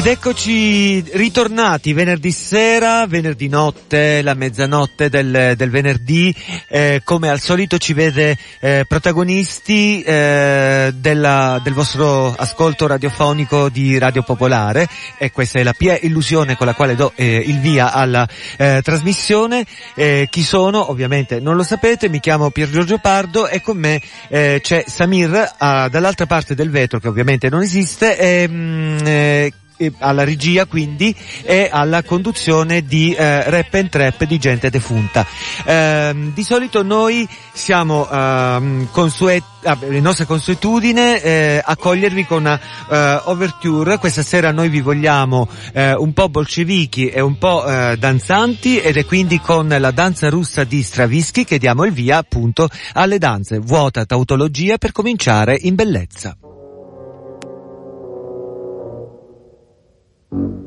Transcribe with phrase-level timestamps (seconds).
[0.00, 6.34] Ed eccoci ritornati venerdì sera, venerdì notte, la mezzanotte del, del venerdì,
[6.68, 13.98] eh, come al solito ci vede eh, protagonisti eh, della, del vostro ascolto radiofonico di
[13.98, 17.92] Radio Popolare e questa è la pia illusione con la quale do eh, il via
[17.92, 19.66] alla eh, trasmissione.
[19.94, 20.90] Eh, chi sono?
[20.90, 25.90] Ovviamente non lo sapete, mi chiamo Pier Giorgio Pardo e con me c'è Samir ah,
[25.90, 28.16] dall'altra parte del vetro che ovviamente non esiste.
[28.16, 29.58] E, mh,
[29.98, 35.26] alla regia quindi e alla conduzione di eh, Rap and Trap di gente defunta.
[35.64, 42.58] Eh, di solito noi siamo eh, consueti le nostre consuetudine eh, accogliervi con una
[42.88, 43.98] eh, overture.
[43.98, 48.96] Questa sera noi vi vogliamo eh, un po' bolscevichi e un po' eh, danzanti ed
[48.96, 53.58] è quindi con la danza russa di Stravinsky che diamo il via appunto alle danze.
[53.58, 56.39] Vuota tautologia per cominciare in bellezza.
[60.30, 60.59] Questi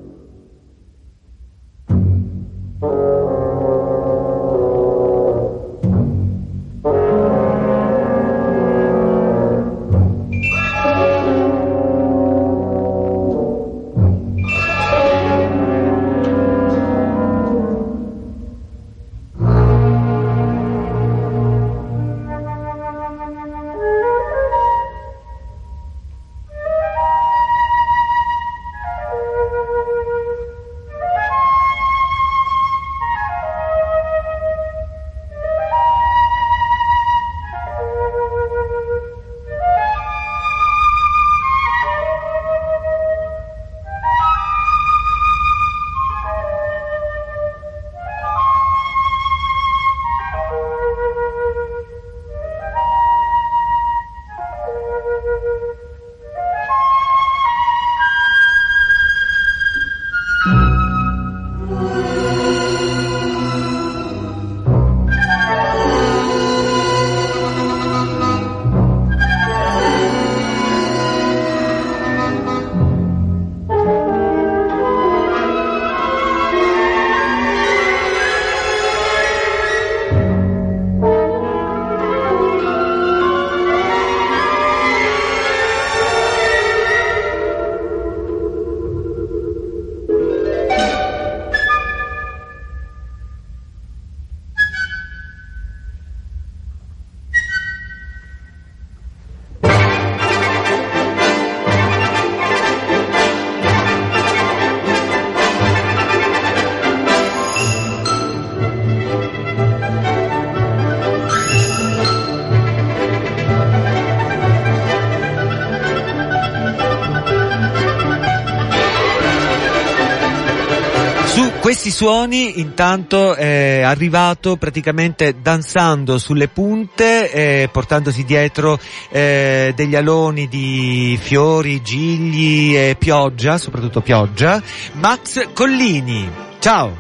[121.94, 131.18] suoni intanto è arrivato praticamente danzando sulle punte, eh, portandosi dietro eh, degli aloni di
[131.22, 134.62] fiori, gigli e pioggia, soprattutto pioggia,
[134.94, 136.30] Max Collini.
[136.60, 136.98] Ciao!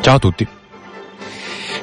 [0.00, 0.51] Ciao a tutti!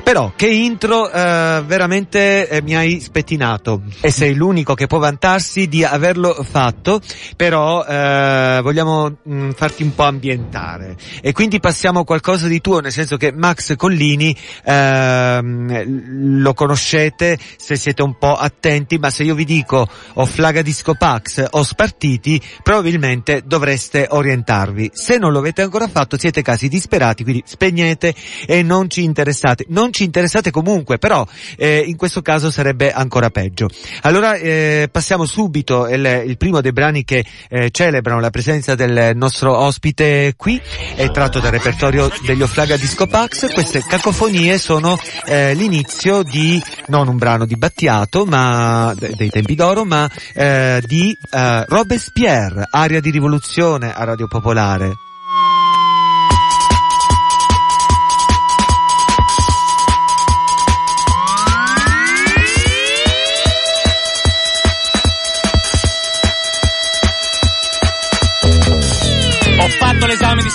[0.09, 5.67] Però che intro eh, veramente eh, mi hai spettinato e sei l'unico che può vantarsi
[5.67, 6.99] di averlo fatto,
[7.35, 12.59] però eh, vogliamo mh, mm, farti un po' ambientare e quindi passiamo a qualcosa di
[12.59, 19.11] tuo, nel senso che Max Collini ehm, lo conoscete se siete un po' attenti, ma
[19.11, 24.89] se io vi dico o Flaga Disco Pax o Spartiti, probabilmente dovreste orientarvi.
[24.91, 28.15] Se non lo avete ancora fatto siete casi disperati, quindi spegnete
[28.47, 29.65] e non ci interessate.
[29.67, 31.25] Non ci ci interessate comunque, però
[31.57, 33.67] eh, in questo caso sarebbe ancora peggio.
[34.03, 39.11] Allora eh, passiamo subito il, il, primo dei brani che eh, celebrano la presenza del
[39.15, 40.59] nostro ospite qui,
[40.95, 47.09] è tratto dal repertorio degli Oflaga Disco Pax, queste cacofonie sono eh, l'inizio di, non
[47.09, 53.09] un brano di Battiato, ma dei tempi d'oro, ma eh, di eh, Robespierre, aria di
[53.09, 55.08] rivoluzione a Radio Popolare.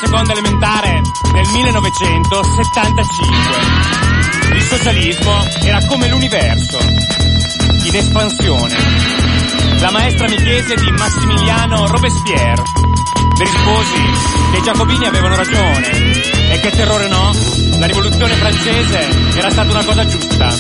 [0.05, 1.01] Seconda elementare
[1.33, 3.37] nel 1975.
[4.53, 8.77] Il socialismo era come l'universo, in espansione.
[9.81, 12.63] La maestra mi chiese di Massimiliano Robespierre.
[13.37, 14.03] Le risposi
[14.53, 15.89] che i giacobini avevano ragione
[16.53, 17.33] e che terrore no,
[17.79, 20.55] la rivoluzione francese era stata una cosa giusta.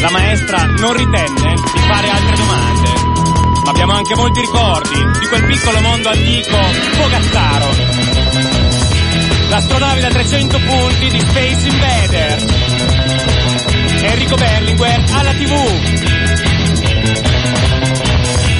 [0.00, 2.88] La maestra non ritenne di fare altre domande
[3.64, 6.56] Ma abbiamo anche molti ricordi di quel piccolo mondo antico
[6.94, 7.91] fogazzaro.
[9.52, 12.44] L'astronave da 300 punti di Space Invader.
[14.00, 15.52] Enrico Berlinguer alla TV.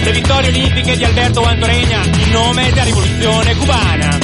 [0.03, 4.19] Le vittorie olimpiche di Alberto Antoregna in nome della rivoluzione cubana.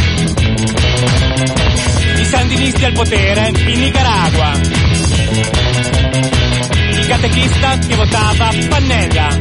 [2.16, 4.52] I sandinisti al potere in Nicaragua.
[6.90, 9.36] Il catechista che votava Pannella.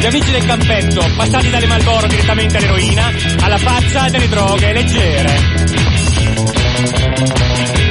[0.00, 3.12] Gli amici del campetto, passati dalle Malboro direttamente all'eroina,
[3.42, 5.38] alla faccia delle droghe leggere.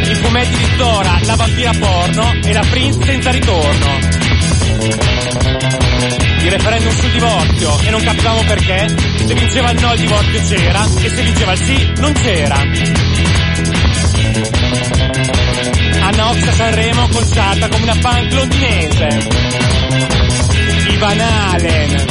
[0.09, 3.99] I fumetti di Zora, la vampira porno e la Prince senza ritorno.
[6.41, 8.87] Il referendum sul divorzio e non capivamo perché,
[9.27, 12.57] se vinceva il no il divorzio c'era e se vinceva il sì non c'era.
[16.01, 19.68] Anna a Sanremo conciata come una punk londinese.
[20.89, 22.05] Ivan Halen.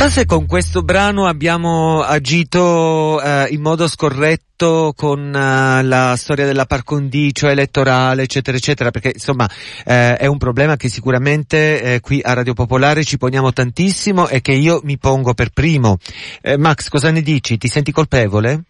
[0.01, 6.47] Chissà se con questo brano abbiamo agito eh, in modo scorretto con uh, la storia
[6.47, 9.47] della par condicio elettorale, eccetera, eccetera, perché insomma
[9.85, 14.41] eh, è un problema che sicuramente eh, qui a Radio Popolare ci poniamo tantissimo e
[14.41, 15.99] che io mi pongo per primo.
[16.41, 17.59] Eh, Max, cosa ne dici?
[17.59, 18.63] Ti senti colpevole?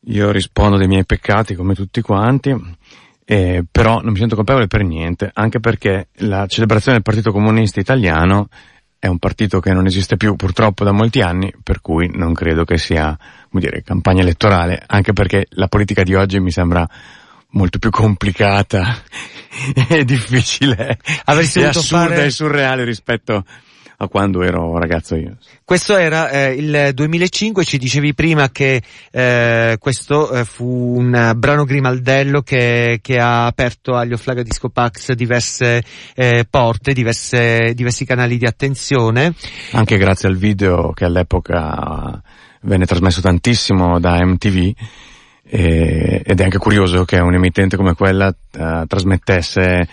[0.00, 2.54] Io rispondo dei miei peccati come tutti quanti.
[3.24, 7.80] Eh, però non mi sento colpevole per niente, anche perché la celebrazione del Partito Comunista
[7.80, 8.48] Italiano
[9.00, 12.64] è un partito che non esiste più purtroppo da molti anni, per cui non credo
[12.64, 13.16] che sia,
[13.48, 16.86] come dire, campagna elettorale, anche perché la politica di oggi mi sembra
[17.52, 19.02] molto più complicata
[19.88, 23.46] e difficile, Avresti e assurda fare- e surreale rispetto
[24.02, 25.36] a quando ero ragazzo io.
[25.62, 31.34] Questo era eh, il 2005, ci dicevi prima che eh, questo eh, fu un eh,
[31.34, 35.84] brano grimaldello che, che ha aperto agli Oflaga Disco Pax diverse
[36.14, 39.34] eh, porte, diverse, diversi canali di attenzione.
[39.72, 42.22] Anche grazie al video che all'epoca
[42.62, 44.72] venne trasmesso tantissimo da MTV,
[45.42, 49.88] e- ed è anche curioso che un emittente come quella eh, trasmettesse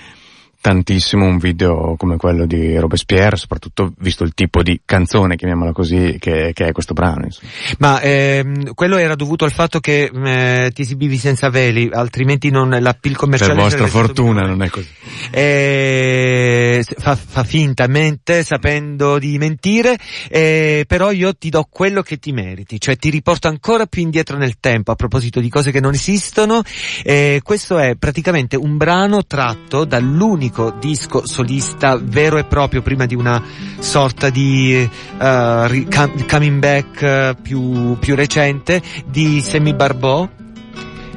[0.67, 6.17] tantissimo un video come quello di Robespierre, soprattutto visto il tipo di canzone, chiamiamola così,
[6.19, 7.23] che, che è questo brano.
[7.23, 7.49] insomma.
[7.77, 12.77] Ma ehm, quello era dovuto al fatto che eh, ti esibivi senza veli, altrimenti non,
[12.81, 14.89] l'appeal commerciale Per vostra fortuna non è così.
[15.31, 19.97] eh, fa, fa finta, mente, sapendo di mentire,
[20.27, 24.35] eh, però io ti do quello che ti meriti, cioè ti riporto ancora più indietro
[24.35, 26.61] nel tempo a proposito di cose che non esistono.
[27.03, 33.15] Eh, questo è praticamente un brano tratto dall'unico disco solista vero e proprio prima di
[33.15, 33.41] una
[33.79, 40.27] sorta di ri- com- coming back eh, più, più recente di Semi Barbò,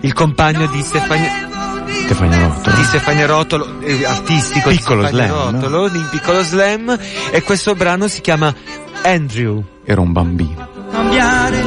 [0.01, 1.49] il compagno di Stefania
[2.05, 2.77] Stefania Rotolo.
[2.77, 5.61] di Stefania Rotolo, eh, artistico Piccolo di Stefania slam, no?
[5.61, 6.99] Rotolo, di Piccolo Slam,
[7.31, 8.55] e questo brano si chiama
[9.03, 9.63] Andrew.
[9.85, 10.69] Ero un bambino.
[10.91, 11.65] cambiare.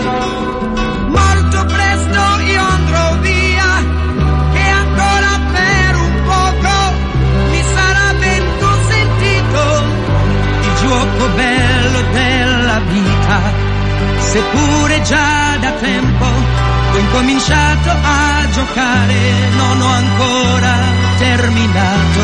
[14.33, 19.15] Seppure già da tempo ho incominciato a giocare,
[19.55, 20.73] non ho ancora
[21.19, 22.19] terminato.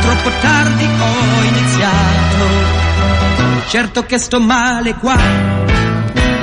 [0.00, 2.44] Troppo tardi ho iniziato.
[3.66, 5.16] Certo che sto male qua,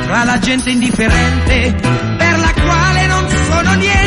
[0.07, 1.73] tra la gente indifferente
[2.17, 4.00] per la quale non sono niente,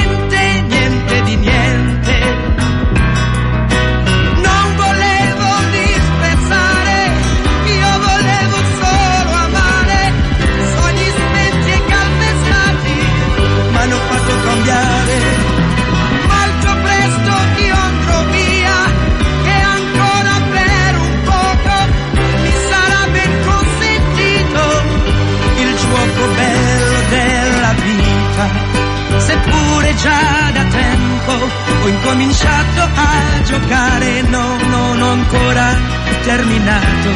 [29.96, 35.76] Già da tempo ho incominciato a giocare, no, non ho ancora
[36.22, 37.10] terminato,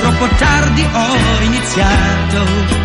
[0.00, 2.82] troppo tardi ho iniziato.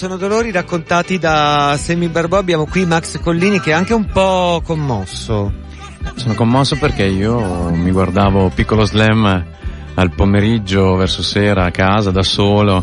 [0.00, 2.38] Sono dolori raccontati da Semi Barbò.
[2.38, 5.52] Abbiamo qui Max Collini che è anche un po' commosso.
[6.14, 9.44] Sono commosso perché io mi guardavo Piccolo Slam
[9.92, 12.82] al pomeriggio verso sera a casa da solo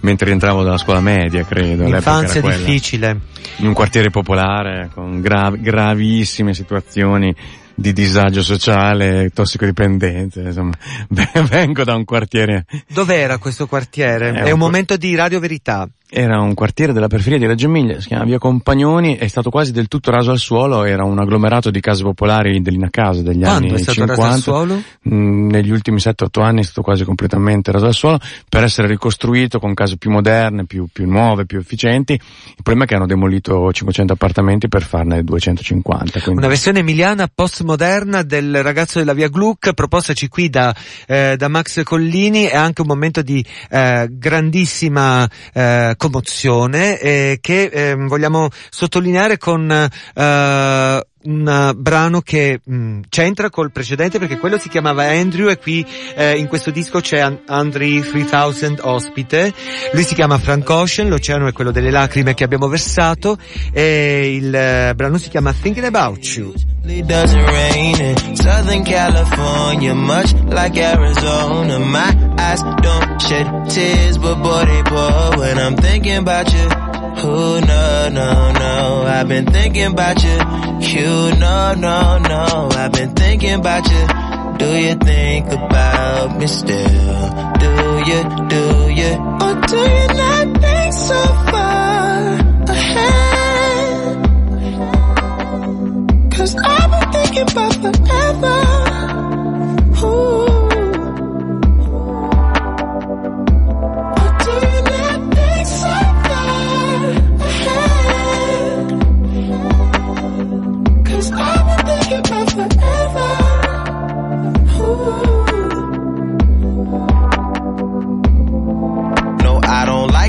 [0.00, 1.84] mentre rientravo dalla scuola media, credo.
[1.84, 3.20] L'infanzia difficile.
[3.58, 7.32] In un quartiere popolare con gra- gravissime situazioni
[7.72, 10.72] di disagio sociale, tossicodipendenza, insomma.
[11.48, 14.30] Vengo da un quartiere Dov'era questo quartiere?
[14.30, 15.88] È È un un po- momento di Radio Verità.
[16.10, 19.72] Era un quartiere della periferia di Reggio Emilia, si chiama Via Compagnoni, è stato quasi
[19.72, 23.74] del tutto raso al suolo, era un agglomerato di case popolari dell'Inacasa degli Quando anni
[23.74, 24.14] è stato 50.
[24.14, 24.82] raso al suolo?
[25.12, 29.58] Mm, negli ultimi 7-8 anni è stato quasi completamente raso al suolo per essere ricostruito
[29.58, 32.14] con case più moderne, più, più nuove, più efficienti.
[32.14, 36.20] Il problema è che hanno demolito 500 appartamenti per farne 250.
[36.20, 36.38] Quindi...
[36.38, 40.74] Una versione emiliana postmoderna del ragazzo della via Gluck, propostaci qui da,
[41.06, 47.64] eh, da Max Collini, è anche un momento di eh, grandissima eh, commozione eh, che
[47.64, 54.58] ehm, vogliamo sottolineare con eh, un eh, brano che mh, c'entra col precedente perché quello
[54.58, 55.84] si chiamava Andrew e qui
[56.14, 59.52] eh, in questo disco c'è An- Andre 3000 ospite,
[59.92, 63.38] lui si chiama Frank Ocean, l'oceano è quello delle lacrime che abbiamo versato
[63.72, 66.52] e il eh, brano si chiama Thinking About You.
[77.18, 78.74] It doesn't rain in Southern California, much like Arizona.
[78.74, 78.80] My eyes don't shed tears, but boy they pour when I'm thinking about you.
[78.80, 80.38] Oh no, no, no, I've been thinking about you.
[80.80, 84.06] You no, no, no, I've been thinking about you.
[84.58, 87.30] Do you think about me still?
[87.58, 87.70] Do
[88.10, 89.12] you, do you?
[89.40, 94.16] Or do you not think so far ahead?
[96.32, 98.58] Cause I've been thinking about forever.
[100.06, 100.47] Ooh.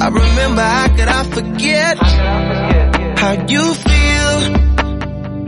[0.00, 1.98] I remember how could I forget
[3.18, 4.38] how you feel.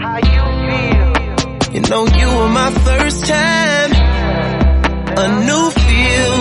[0.05, 1.75] How you feel.
[1.75, 3.93] You know you were my first time.
[5.23, 6.37] A new feel.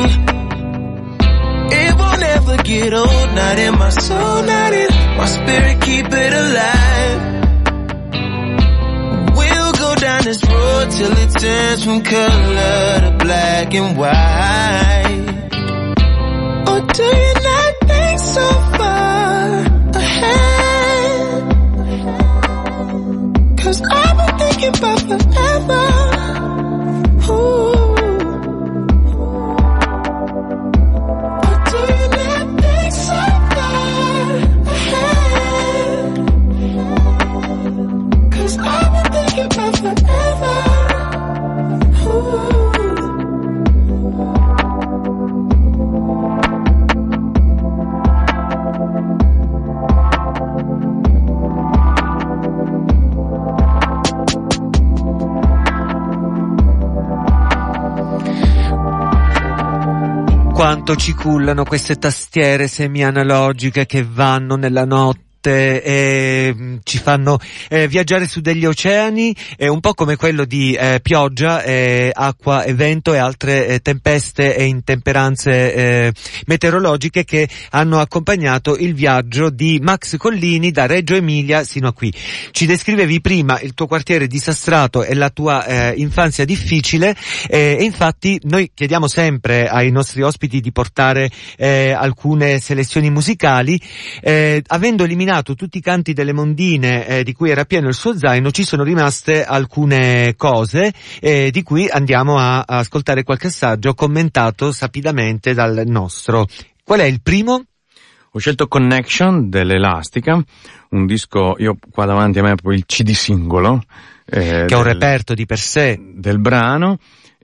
[1.72, 6.34] It won't ever get old, not in my soul, not in my spirit, keep it
[6.34, 7.22] alive.
[9.38, 15.36] We'll go down this road till it turns from color to black and white.
[16.70, 17.29] Or do you
[24.72, 25.99] been thinking about forever.
[60.60, 67.88] Quanto ci cullano queste tastiere semi-analogiche che vanno nella notte e mm, ci fanno eh,
[67.88, 72.74] viaggiare su degli oceani, è un po' come quello di eh, pioggia, eh, acqua e
[72.74, 76.14] vento e altre eh, tempeste e intemperanze eh,
[76.48, 82.14] meteorologiche che hanno accompagnato il viaggio di Max Collini da Reggio Emilia sino a qui.
[82.52, 87.16] Ci descrivevi prima il tuo quartiere disastrato e la tua eh, infanzia difficile
[87.48, 93.80] e infatti noi chiediamo sempre ai nostri ospiti di portare alcune selezioni musicali
[94.68, 98.52] avendo eliminato tutti i canti delle mondine eh, di cui era pieno il suo zaino,
[98.52, 104.72] ci sono rimaste alcune cose eh, di cui andiamo a, a, ascoltare qualche assaggio commentato
[104.72, 106.48] sapidamente dal nostro.
[106.84, 107.64] Qual è il primo?
[108.32, 110.44] Ho scelto Connection dell'Elastica,
[110.90, 113.82] un disco, io qua davanti a me proprio il CD singolo.
[114.26, 116.00] Eh, che è un reperto di per sé.
[116.00, 117.00] Del brano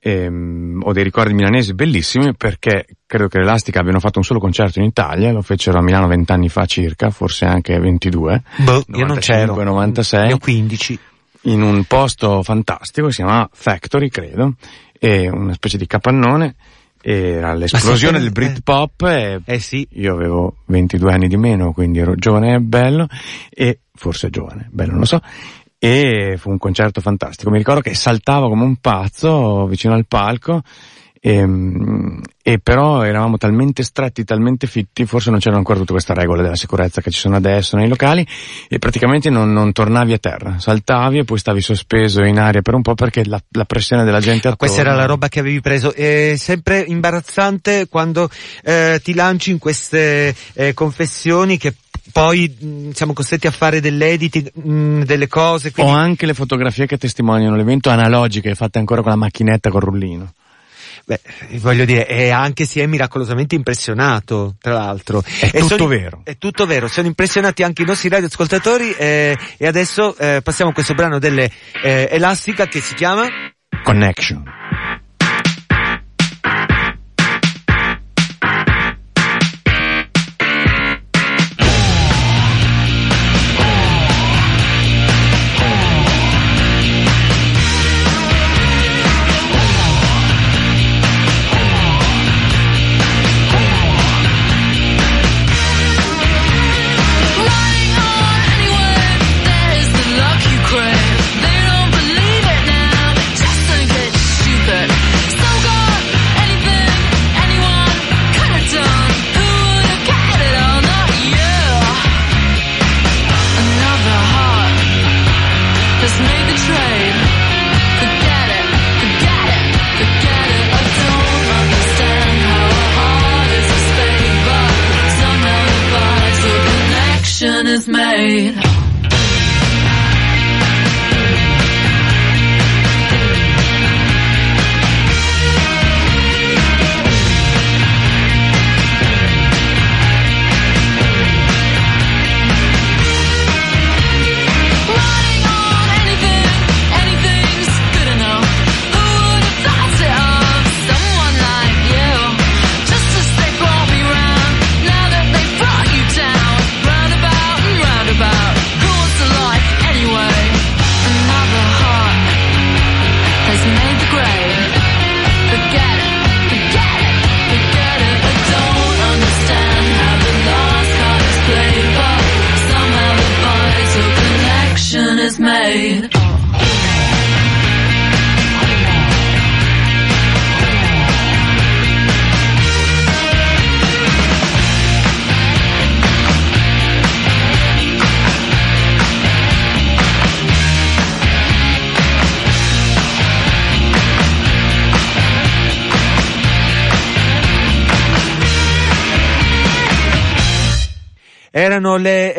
[0.07, 4.77] ehm, ho dei ricordi milanesi bellissimi perché credo che l'Elastica abbiano fatto un solo concerto
[4.77, 8.43] in Italia, lo fecero a Milano vent'anni fa circa, forse anche 22.
[8.57, 9.63] Boh, 95, io non c'ero.
[9.63, 10.29] 96.
[10.29, 10.99] Io 15.
[11.43, 14.53] In un posto fantastico, si chiama Factory, credo,
[14.99, 16.55] e una specie di capannone,
[17.01, 19.87] era l'esplosione del Britpop e eh sì.
[19.91, 23.07] io avevo 22 anni di meno, quindi ero giovane e bello,
[23.49, 25.21] e forse giovane, bello non lo so,
[25.85, 27.51] e fu un concerto fantastico.
[27.51, 30.63] Mi ricordo che saltavo come un pazzo vicino al palco
[31.21, 31.43] e,
[32.43, 36.55] e, però eravamo talmente stretti, talmente fitti, forse non c'erano ancora tutte queste regole della
[36.55, 38.25] sicurezza che ci sono adesso nei locali
[38.67, 42.75] e praticamente non, non tornavi a terra, saltavi e poi stavi sospeso in aria per
[42.75, 44.57] un po' perché la, la pressione della gente attorno...
[44.57, 48.29] Questa era la roba che avevi preso, è sempre imbarazzante quando
[48.63, 51.73] eh, ti lanci in queste eh, confessioni che
[52.15, 55.73] poi mh, siamo costretti a fare dell'edit, mh, delle cose.
[55.73, 55.91] Quindi...
[55.91, 60.31] O anche le fotografie che testimoniano l'evento analogiche, fatte ancora con la macchinetta col rullino.
[61.03, 61.19] Beh,
[61.57, 65.21] voglio dire, e anche si è miracolosamente impressionato, tra l'altro.
[65.21, 66.21] È e tutto sono, vero.
[66.23, 70.73] È tutto vero, sono impressionati anche i nostri radioascoltatori eh, e adesso eh, passiamo a
[70.73, 71.51] questo brano delle
[71.83, 73.27] eh, Elastica che si chiama
[73.83, 74.94] Connection.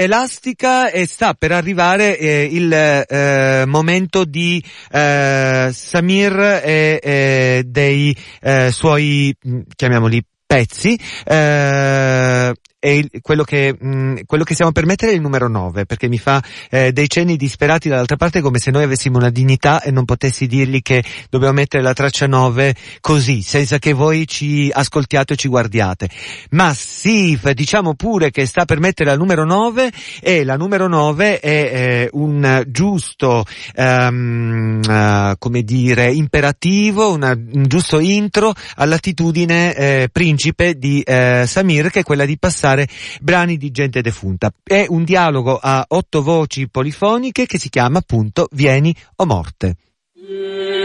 [0.07, 8.71] Elastica e sta per arrivare eh, il eh, momento di eh, Samir e dei eh,
[8.71, 12.55] suoi, mh, chiamiamoli pezzi, eh,
[12.87, 16.07] e il- quello che, mh, quello che stiamo per mettere è il numero 9, perché
[16.09, 19.91] mi fa eh, dei cenni disperati dall'altra parte come se noi avessimo una dignità e
[19.91, 25.33] non potessi dirgli che dobbiamo mettere la traccia 9 così, senza che voi ci ascoltiate
[25.33, 26.09] o ci guardiate.
[26.51, 31.41] Ma sì, diciamo pure che sta per mettere la numero 9 e la numero 9
[31.41, 33.45] è eh, un giusto,
[33.75, 41.91] ehm, eh, come dire, imperativo, una- un giusto intro all'attitudine eh, principe di eh, Samir,
[41.91, 42.76] che è quella di passare
[43.21, 44.53] brani di gente defunta.
[44.63, 49.77] È un dialogo a otto voci polifoniche che si chiama appunto Vieni o morte.
[50.15, 50.76] Io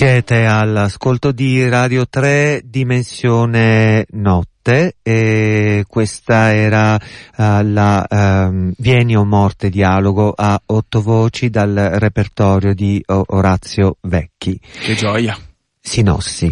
[0.00, 9.24] Siete all'ascolto di Radio 3 Dimensione Notte e questa era eh, la ehm, Vieni o
[9.24, 14.58] Morte dialogo a otto voci dal repertorio di Orazio Vecchi.
[14.58, 15.36] Che gioia.
[15.78, 16.50] Sinossi.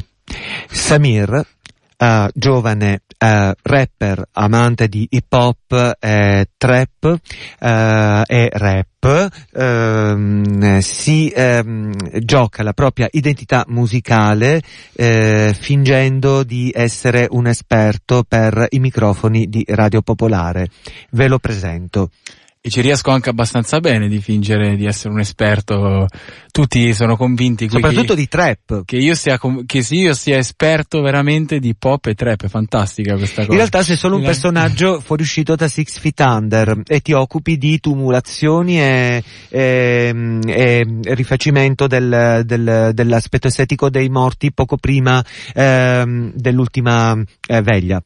[0.69, 1.43] Samir,
[1.99, 7.21] eh, giovane eh, rapper, amante di hip hop, eh, trap
[7.59, 14.63] eh, e rap, ehm, si ehm, gioca la propria identità musicale
[14.95, 20.69] eh, fingendo di essere un esperto per i microfoni di Radio Popolare.
[21.11, 22.11] Ve lo presento.
[22.61, 26.07] E ci riesco anche abbastanza bene di fingere di essere un esperto.
[26.51, 28.83] Tutti sono convinti Soprattutto che, di trap.
[28.85, 32.43] che io sia che io sia esperto veramente di pop e trap.
[32.45, 33.53] È fantastica questa cosa.
[33.53, 37.79] In realtà sei solo un personaggio fuoriuscito da Six Feet Under e ti occupi di
[37.79, 47.17] tumulazioni e, e- e rifacimento del- del- dell'aspetto estetico dei morti poco prima ehm, dell'ultima
[47.47, 48.03] eh, veglia.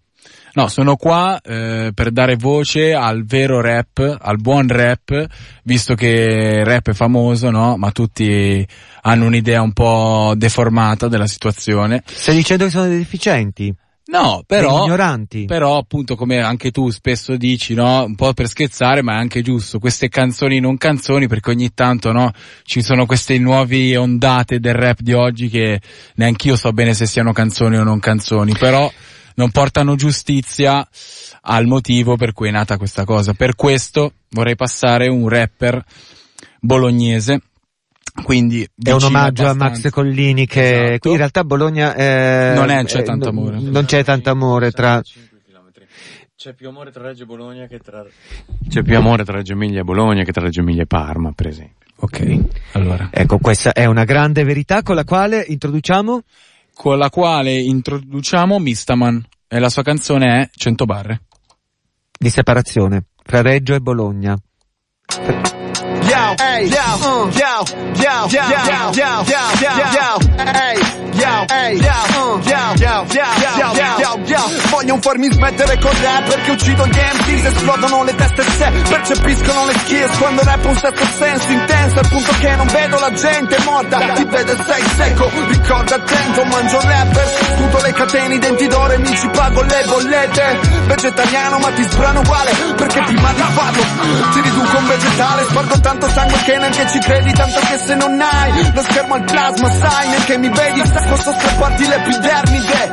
[0.55, 5.27] No, sono qua eh, per dare voce al vero rap, al buon rap,
[5.63, 7.77] visto che il rap è famoso, no?
[7.79, 8.67] Ma tutti
[9.03, 12.03] hanno un'idea un po' deformata della situazione.
[12.05, 13.75] Stai dicendo che sono dei deficienti?
[14.05, 15.47] No, però, ignoranti?
[15.47, 18.05] però appunto come anche tu spesso dici, no?
[18.05, 19.79] Un po' per scherzare, ma è anche giusto.
[19.79, 22.31] Queste canzoni non canzoni, perché ogni tanto, no?
[22.65, 25.81] Ci sono queste nuove ondate del rap di oggi che
[26.17, 28.91] neanch'io so bene se siano canzoni o non canzoni, però
[29.37, 30.87] non portano giustizia
[31.43, 33.33] al motivo per cui è nata questa cosa.
[33.35, 35.85] Per questo vorrei passare un rapper
[36.61, 37.41] bolognese
[38.25, 39.83] Quindi È un omaggio a abbastanza.
[39.85, 41.11] Max Collini che Esatto.
[41.11, 43.59] in realtà a Bologna eh, Non è- c'è eh, tanto amore.
[43.59, 45.01] Non c'è tanto amore tra
[46.37, 48.05] C'è più amore tra Reggio e Bologna che tra...
[48.69, 51.47] C'è più amore tra Reggio Emilia e Bologna che tra Reggio Emilia e Parma, per
[51.47, 51.87] esempio.
[51.97, 52.39] Ok,
[52.73, 53.11] allora.
[53.13, 56.23] Ecco, questa è una grande verità con la quale introduciamo
[56.75, 61.21] Con la quale introduciamo Mistaman e la sua canzone è 100 barre.
[62.19, 64.39] di separazione fra Reggio e Bologna.
[66.03, 70.23] Yo, hey, yo, uh, yo, yo, yo, yo, yo, yo, yo, yo,
[71.13, 72.07] yo, yo, yo,
[72.77, 74.41] yo, yo, yo, yo, yo.
[74.71, 79.73] Vogliono farmi smettere con rap perché uccido gli MCs, esplodono le teste se percepiscono le
[79.79, 83.99] skills quando rap un certo senso intenso al punto che non vedo la gente morta,
[83.99, 88.93] ti vedo e sei secco, ricorda attento, mangio rapper, sputo le catene, i denti d'oro
[88.93, 93.83] e mi ci pago le bollette, vegetariano ma ti sbrano uguale perché prima di farlo
[94.33, 98.21] ti riduco un vegetale, spargo tanto sangue che neanche ci credi, tanto che se non
[98.21, 102.93] hai lo schermo al plasma sai neanche mi vedi, posso strapparti l'epidermide,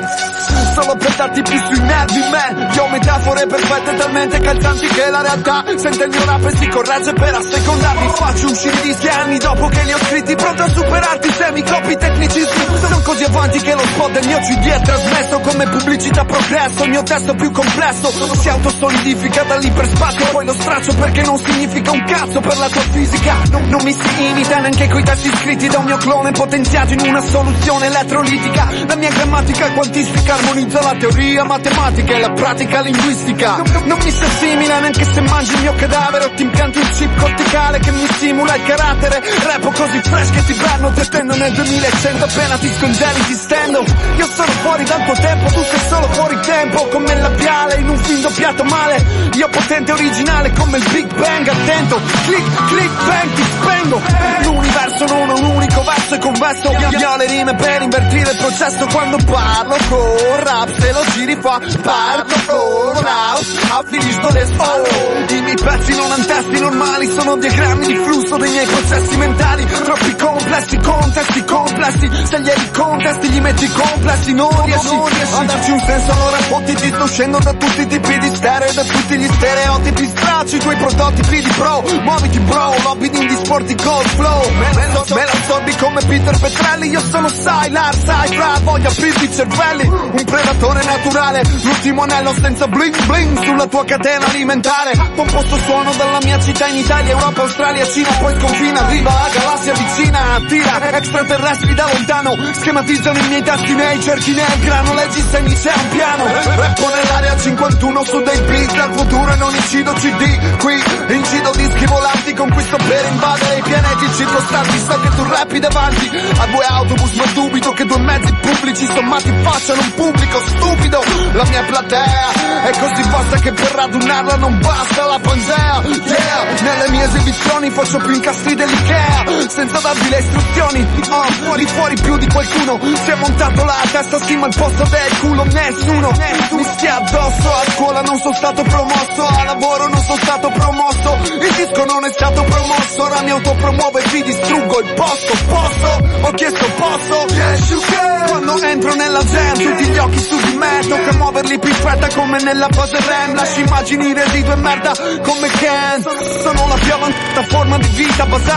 [0.74, 5.64] solo per darti più sui nervi me, io metafore perfette talmente calzanti che la realtà
[5.76, 9.84] sente il mio rap e si corregge per assecondarmi, faccio uscire dischi anni dopo che
[9.84, 13.86] li ho scritti, pronto a superarti se mi copi tecnicismi, sono così avanti che lo
[13.86, 18.50] spot del mio CD è trasmesso come pubblicità progresso, il mio testo più complesso, si
[18.50, 23.68] autosolidifica dall'iperspazio, poi lo straccio perché non significa un cazzo per la tua fisica, non,
[23.70, 27.22] non mi si imita neanche coi testi scritti da un mio clone potenziato in una
[27.22, 33.84] soluzione elettrolitica, la mia grammatica quantistica armonizza la teoria matematica e la pratica linguistica, non,
[33.86, 37.16] non mi si assimila neanche se mangi il mio cadavere o ti impianti un chip
[37.18, 42.24] corticale che mi simula il carattere, repo così fresh che ti branno dettendo nel 2100
[42.24, 43.84] appena ti scongeli ti stendo,
[44.18, 47.90] io sono fuori dal tuo tempo, tu sei solo fuori tempo, come il labiale in
[47.90, 53.34] un film doppiato male, io potente originale come il Big Bang, attento, click, click, bang,
[53.34, 54.02] ti spengo,
[54.44, 58.86] l'universo non è un unico verso è convesso, io le rime per invertire il processo.
[58.88, 65.42] Quando parlo con rap, se lo giri fa, parlo con ha finito le spalle, i
[65.42, 70.16] miei pezzi non hanno testi normali, sono diagrammi di flusso dei miei processi mentali, troppi
[70.16, 74.96] complessi, contesti complessi, se glieli contesti gli metti complessi, non riesci
[75.36, 78.84] a darci un senso, allora fottiti, sto uscendo da tutti i tipi di stereo, da
[78.84, 83.76] tutti gli stereotipi, stracci i tuoi prototipi di pro, muoviti bro, lobby di indie sporti
[83.76, 89.34] cold flow, me la assorbi come Peter Petrelli, io sono sai fra, voglio aprirti i
[89.34, 95.92] cervelli, un predatore naturale, l'ultimo anello senza bling bling sulla tua catena alimentare, composto suono
[95.94, 100.98] dalla mia città in Italia, Europa, Australia, Cina, poi confina, arriva la galassia vicina, attira.
[101.00, 105.90] Extraterrestri da lontano, schematizzano i miei tasti nei cerchi nel grano, leggi segni c'è un
[105.90, 110.84] piano, rappo nell'area 51 su dei beat dal futuro e non incido CD, qui.
[111.08, 116.46] Incido dischi volanti, conquisto per invadere i pianeti circostanti, so che tu rappi davanti a
[116.48, 121.64] due autobus, ma dubito che due mezzi pubblici sommati facciano un pubblico stupido, la mia
[121.64, 122.32] platea
[122.64, 127.98] è così vasta che per radunarla non basta la pangea, yeah, nelle mie esibizioni faccio
[128.00, 133.16] più incastri dell'Ikea, senza darvi le istruzioni, oh, fuori fuori più di qualcuno, si è
[133.16, 136.12] montato la testa sì ma il posto del culo nessuno,
[136.52, 141.18] mi stia addosso, a scuola non sono stato promosso, a lavoro non sono stato promosso,
[141.24, 146.04] il disco non è stato promosso, ora mi autopromuovo e vi distruggo il posto, posso,
[146.22, 150.54] ho chiesto posso, yes you can, quando entro nella jam, tutti gli occhi su di
[150.58, 154.92] me, tocca muoverli più in fretta come nella base RAM, lasci immagini residue e merda
[155.24, 156.02] come Ken,
[156.42, 157.69] sono la più avanzata forma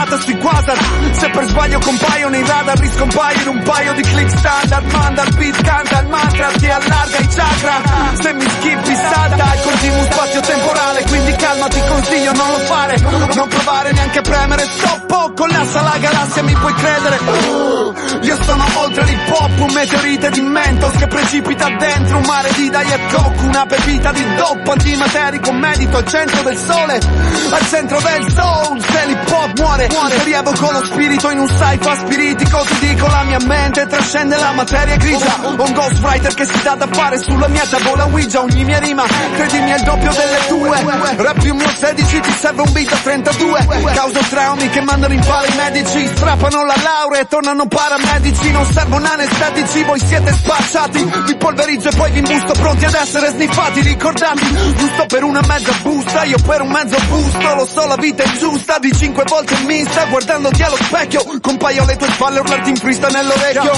[0.02, 0.78] basata sui quasar,
[1.12, 5.34] se per sbaglio compaio nei radar riscompaio in un paio di click standard, manda il
[5.36, 7.80] beat, canta il mantra, ti allarga i chakra,
[8.20, 12.96] se mi schippi salta, è continuo spazio temporale, quindi calma ti consiglio non lo fare,
[13.34, 17.18] non provare neanche a premere stop, collassa la galassia mi puoi credere,
[18.22, 22.68] io sono oltre l'hip hop, un meteorite di mentos che precipita dentro un mare di
[22.68, 26.94] diet coke, una bevita di doppa antimaterico, medito al centro del sole,
[27.50, 31.96] al centro del soul, se l'hip hop muore, muore, rievoco lo spirito in un sci-fi
[31.96, 36.74] spiritico, ti dico la mia mente trascende la materia grigia, un ghostwriter che si dà
[36.74, 41.16] da fare sulla mia tavola Ouija, ogni mia rima, credimi è il doppio delle tue,
[41.16, 45.20] rap più mio 16 ti serve un beat a 32, causo traumi che mandano in
[45.20, 51.04] pala i medici, strappano la laurea e tornano paramedici, non servono anestetici, voi siete spacciati,
[51.26, 55.72] vi polverizzo e poi vi imbusto pronti ad essere sniffati, ricordati, giusto per una mezza
[55.82, 59.54] busta, io per un mezzo busto, lo so la vita è giusta, di cinque volte
[59.82, 63.72] mista, guardandoti allo specchio, compaio alle tue spalle urlarti in freestyle nell'orecchio,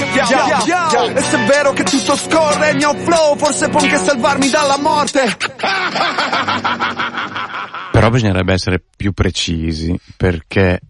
[1.15, 4.79] e se è vero che tutto scorre, il mio flow forse può anche salvarmi dalla
[4.79, 5.23] morte.
[7.93, 10.81] Però bisognerebbe essere più precisi perché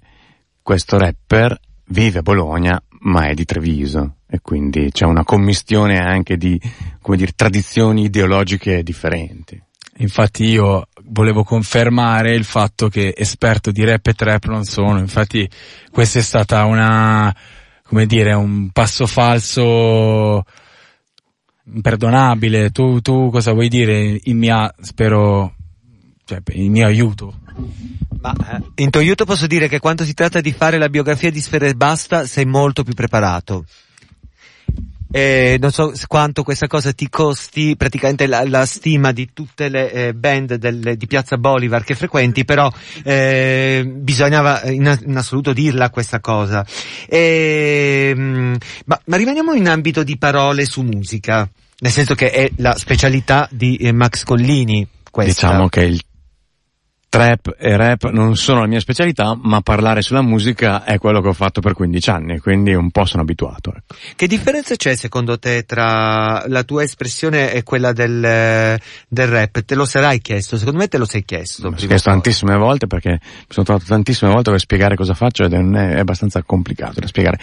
[0.63, 6.37] questo rapper vive a Bologna, ma è di Treviso e quindi c'è una commistione anche
[6.37, 6.61] di,
[7.01, 9.63] come dire, tradizioni ideologiche differenti.
[9.99, 15.49] Infatti io volevo confermare il fatto che esperto di rap e trap non sono, infatti
[15.91, 17.35] questa è stata una,
[17.83, 20.45] come dire, un passo falso
[21.67, 22.71] imperdonabile.
[22.71, 25.55] Tu, tu cosa vuoi dire in mia, spero,
[26.25, 27.41] cioè, in mio aiuto?
[28.21, 31.31] Ma eh, in tuo aiuto posso dire che quando si tratta di fare la biografia
[31.31, 33.65] di Sfera e Basta sei molto più preparato.
[35.17, 39.93] Eh, non so quanto questa cosa ti costi praticamente la, la stima di tutte le
[39.93, 42.69] eh, band del, di Piazza Bolivar che frequenti, però
[43.05, 46.67] eh, bisognava in, in, assoluto dirla questa cosa.
[47.07, 51.49] Ehm, ma, ma, rimaniamo in ambito di parole su musica,
[51.79, 54.85] nel senso che è la specialità di eh, Max Collini.
[55.13, 55.47] Questa.
[55.47, 56.03] Diciamo che il
[57.15, 61.29] trap e rap non sono la mia specialità, ma parlare sulla musica è quello che
[61.29, 63.73] ho fatto per 15 anni, quindi un po' sono abituato.
[63.73, 63.95] Ecco.
[64.17, 69.65] Che differenza c'è secondo te tra la tua espressione e quella del, del rap?
[69.65, 70.57] Te lo sarai chiesto?
[70.57, 71.71] Secondo me te lo sei chiesto.
[71.71, 75.45] Mi sono chiesto tantissime volte perché mi sono trovato tantissime volte per spiegare cosa faccio
[75.45, 77.39] ed è, è abbastanza complicato da spiegare.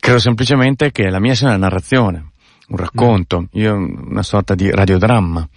[0.00, 2.32] Credo semplicemente che la mia sia una narrazione,
[2.66, 5.48] un racconto, io una sorta di radiodramma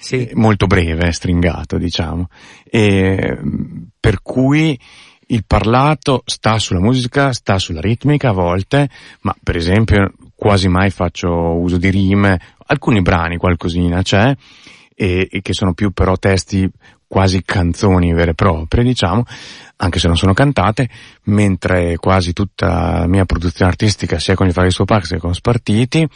[0.00, 0.26] sì.
[0.26, 2.28] Eh, molto breve, stringato, diciamo.
[2.64, 3.38] E,
[4.00, 4.78] per cui
[5.26, 8.88] il parlato sta sulla musica, sta sulla ritmica a volte,
[9.20, 14.34] ma per esempio quasi mai faccio uso di rime, alcuni brani qualcosina c'è,
[14.94, 16.68] e, e che sono più però testi
[17.06, 19.24] quasi canzoni vere e proprie, diciamo,
[19.76, 20.88] anche se non sono cantate,
[21.24, 26.08] mentre quasi tutta la mia produzione artistica, sia con i Fari Pax che con Spartiti,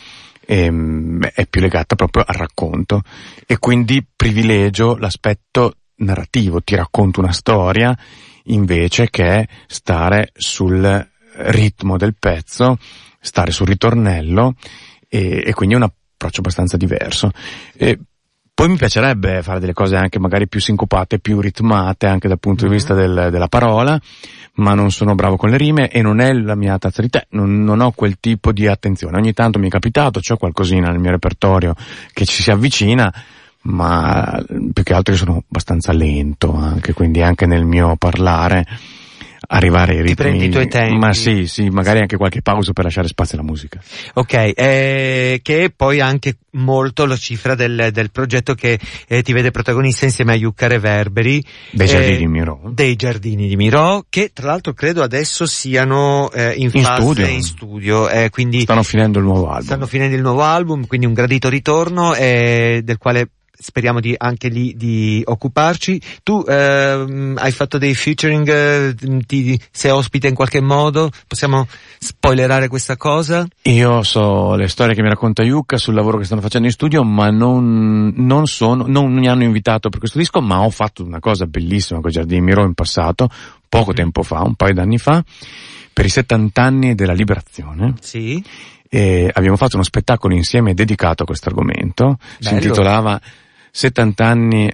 [0.47, 3.03] ehm, è più legata proprio al racconto
[3.47, 7.97] e quindi privilegio l'aspetto narrativo, ti racconto una storia
[8.45, 12.79] invece che stare sul ritmo del pezzo,
[13.21, 14.55] stare sul ritornello
[15.09, 17.31] e, e quindi è un approccio abbastanza diverso.
[17.77, 17.99] E
[18.55, 22.63] poi mi piacerebbe fare delle cose anche magari più sincopate, più ritmate anche dal punto
[22.63, 22.73] mm-hmm.
[22.73, 24.01] di vista del, della parola,
[24.55, 27.27] ma non sono bravo con le rime e non è la mia tazza di tè,
[27.31, 29.19] non, non ho quel tipo di attenzione.
[29.19, 31.75] Ogni tanto mi è capitato, c'ho qualcosina nel mio repertorio
[32.13, 33.13] che ci si avvicina,
[33.63, 38.65] ma più che altro io sono abbastanza lento anche, quindi anche nel mio parlare
[39.47, 40.15] arrivare ai ritmi.
[40.15, 40.97] Ti prendi i tuoi tempi.
[40.97, 43.81] Ma sì, sì, magari anche qualche pausa per lasciare spazio alla musica.
[44.15, 48.79] Ok, eh, che poi anche molto la cifra del, del progetto che
[49.09, 51.45] eh, ti vede protagonista insieme a Yucca Reverberi.
[51.71, 52.61] Dei Giardini di Miro.
[52.73, 57.27] Dei Giardini di Miro, che tra l'altro credo adesso siano eh, in, in fase studio.
[57.27, 58.09] in studio.
[58.09, 59.65] Eh, quindi stanno finendo il nuovo album.
[59.65, 64.49] Stanno finendo il nuovo album, quindi un gradito ritorno eh, del quale speriamo di, anche
[64.49, 66.01] lì di occuparci.
[66.23, 68.95] Tu ehm, hai fatto dei featuring, eh,
[69.27, 71.11] ti, sei ospite in qualche modo?
[71.27, 71.67] Possiamo
[71.99, 73.47] spoilerare questa cosa?
[73.63, 77.05] Io so le storie che mi racconta Yuka sul lavoro che stanno facendo in studio,
[77.05, 81.21] ma non, non sono, non mi hanno invitato per questo disco, ma ho fatto una
[81.21, 83.29] cosa bellissima con Giardini Miro in passato,
[83.69, 83.95] poco mm.
[83.95, 85.25] tempo fa, un paio d'anni fa,
[85.93, 87.95] per i 70 anni della liberazione.
[88.01, 88.43] Sì.
[88.89, 92.19] E abbiamo fatto uno spettacolo insieme dedicato a questo argomento.
[92.39, 93.21] Si intitolava
[93.75, 94.71] 70 anni,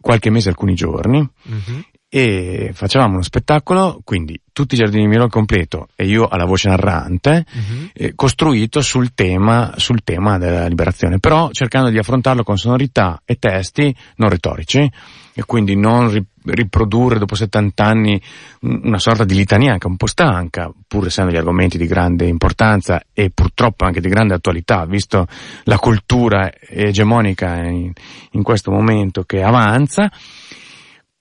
[0.00, 1.82] qualche mese, alcuni giorni, uh-huh.
[2.08, 6.46] e facevamo uno spettacolo, quindi tutti i giardini di Miro al completo e io alla
[6.46, 7.90] voce narrante, uh-huh.
[7.92, 13.36] eh, costruito sul tema, sul tema della liberazione, però cercando di affrontarlo con sonorità e
[13.36, 14.90] testi non retorici,
[15.34, 16.08] e quindi non
[16.44, 18.20] riprodurre dopo 70 anni
[18.60, 23.02] una sorta di litania anche un po' stanca, pur essendo gli argomenti di grande importanza
[23.12, 25.26] e purtroppo anche di grande attualità, visto
[25.64, 27.92] la cultura egemonica in,
[28.32, 30.10] in questo momento che avanza.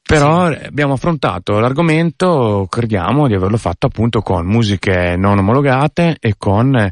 [0.09, 6.89] Però abbiamo affrontato l'argomento, crediamo di averlo fatto appunto con musiche non omologate e con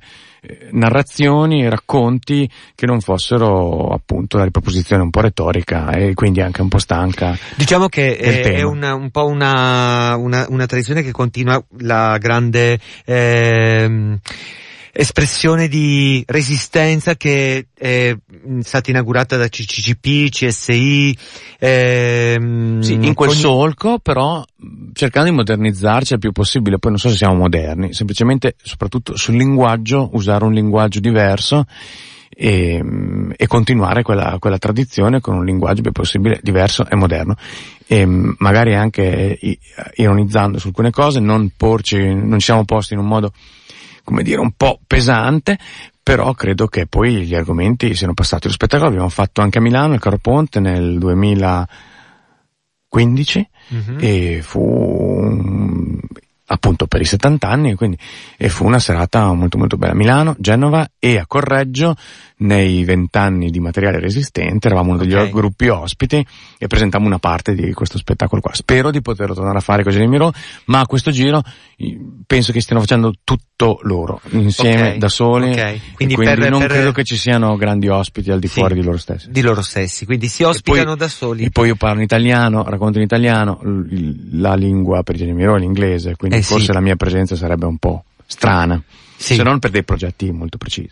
[0.71, 6.61] narrazioni e racconti che non fossero appunto la riproposizione un po' retorica e quindi anche
[6.61, 7.37] un po' stanca.
[7.55, 12.79] Diciamo che è, è una, un po' una, una, una, tradizione che continua la grande
[13.05, 14.19] ehm,
[14.99, 18.17] espressione di resistenza che è
[18.61, 21.17] stata inaugurata da CCCP, CSI.
[21.59, 23.39] Ehm, sì, in quel ogni...
[23.39, 24.43] solco però
[24.93, 29.35] cercando di modernizzarci il più possibile, poi non so se siamo moderni, semplicemente soprattutto sul
[29.35, 31.65] linguaggio, usare un linguaggio diverso
[32.29, 32.83] e,
[33.35, 37.35] e continuare quella, quella, tradizione con un linguaggio più possibile diverso e moderno.
[37.85, 39.37] E magari anche
[39.93, 43.31] ironizzando su alcune cose, non porci, non ci siamo posti in un modo
[44.07, 45.59] come dire, un po' pesante,
[46.01, 48.47] però credo che poi gli argomenti siano passati.
[48.47, 53.97] Lo spettacolo l'abbiamo fatto anche a Milano, il Caro Ponte, nel 2015 mm-hmm.
[53.99, 55.99] e fu
[56.45, 57.97] appunto per i 70 anni, quindi
[58.37, 59.93] e fu una serata molto molto bella.
[59.93, 61.97] Milano, Genova e a Correggio,
[62.39, 65.29] nei 20 anni di materiale resistente, eravamo uno degli Ok.
[65.31, 66.23] gruppi ospiti
[66.59, 68.53] e presentammo una parte di questo spettacolo qua.
[68.53, 70.31] Spero di poterlo tornare a fare con Jenny Miro,
[70.65, 71.41] ma a questo giro
[72.27, 75.57] penso che stiano facendo tutto loro, insieme, Ok, da soli, ok.
[75.57, 78.59] e Quindi quindi, per- non per- credo che ci siano grandi ospiti al di Sì.
[78.59, 79.31] fuori di loro stessi.
[79.31, 81.43] Di loro stessi, quindi si ospitano poi- da soli.
[81.45, 83.59] E poi io parlo in italiano, racconto in italiano,
[84.33, 86.53] la lingua per Jenny Miro è l'inglese, quindi Eh sì.
[86.53, 88.79] forse la mia presenza sarebbe un po' strana.
[89.19, 89.33] Sì.
[89.33, 90.91] Se non per dei progetti molto precisi.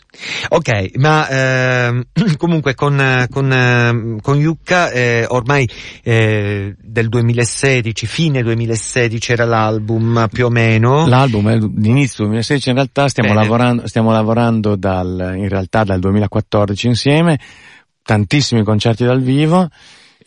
[0.49, 2.03] Ok, ma ehm,
[2.37, 5.69] comunque con, eh, con, con Yucca eh, ormai
[6.01, 11.07] eh, del 2016, fine 2016 era l'album più o meno.
[11.07, 13.41] L'album è l'inizio 2016, in realtà stiamo Bene.
[13.43, 17.39] lavorando, stiamo lavorando dal, in realtà dal 2014 insieme,
[18.01, 19.69] tantissimi concerti dal vivo,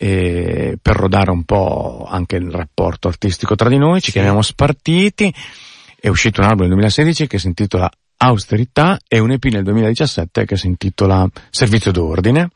[0.01, 4.11] per rodare un po' anche il rapporto artistico tra di noi, ci Sì.
[4.13, 5.33] chiamiamo Spartiti,
[5.99, 7.89] è uscito un album nel 2016 che si intitola
[8.21, 12.49] Austerità e un EP nel 2017 che si intitola Servizio d'ordine.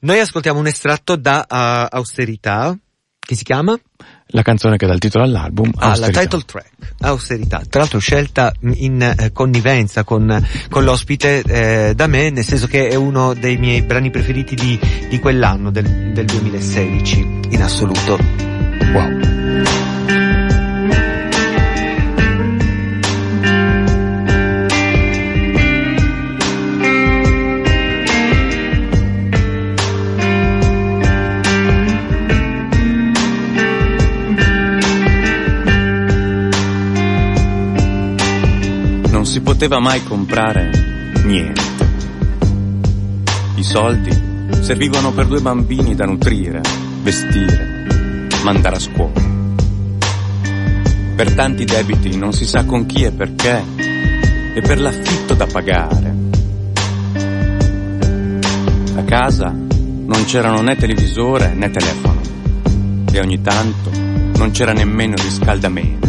[0.00, 2.76] Noi ascoltiamo un estratto da eh, Austerità,
[3.18, 3.76] che si chiama?
[4.28, 6.20] La canzone che dà il titolo all'album, Ah, la Austerità.
[6.20, 7.62] title track, Austerità.
[7.68, 12.88] Tra l'altro scelta in eh, connivenza con, con l'ospite eh, da me, nel senso che
[12.88, 14.78] è uno dei miei brani preferiti di,
[15.08, 17.18] di quell'anno, del, del 2016,
[17.50, 18.18] in assoluto.
[18.92, 19.35] Wow.
[39.56, 40.70] Poteva mai comprare
[41.24, 41.88] niente.
[43.54, 44.10] I soldi
[44.60, 46.60] servivano per due bambini da nutrire,
[47.00, 47.86] vestire,
[48.42, 49.18] mandare a scuola.
[51.16, 53.64] Per tanti debiti non si sa con chi e perché,
[54.52, 56.14] e per l'affitto da pagare.
[58.94, 62.20] A casa non c'erano né televisore né telefono,
[63.10, 63.90] e ogni tanto
[64.36, 66.05] non c'era nemmeno riscaldamento.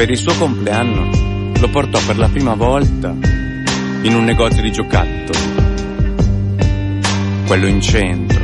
[0.00, 1.10] Per il suo compleanno
[1.58, 5.38] lo portò per la prima volta in un negozio di giocattoli.
[7.46, 8.42] Quello in centro,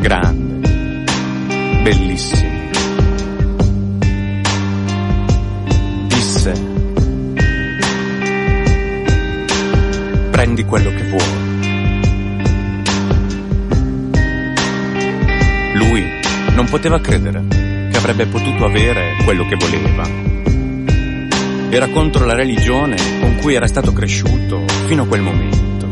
[0.00, 1.04] grande,
[1.84, 2.70] bellissimo.
[6.08, 6.52] Disse,
[10.32, 11.44] prendi quello che vuoi.
[15.74, 16.10] Lui
[16.56, 17.44] non poteva credere
[17.88, 20.25] che avrebbe potuto avere quello che voleva
[21.76, 25.86] era contro la religione con cui era stato cresciuto fino a quel momento.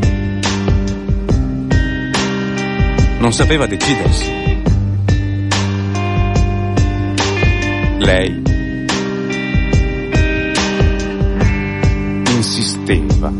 [3.18, 4.32] Non sapeva decidersi.
[7.99, 8.43] Lei
[12.35, 13.30] insisteva.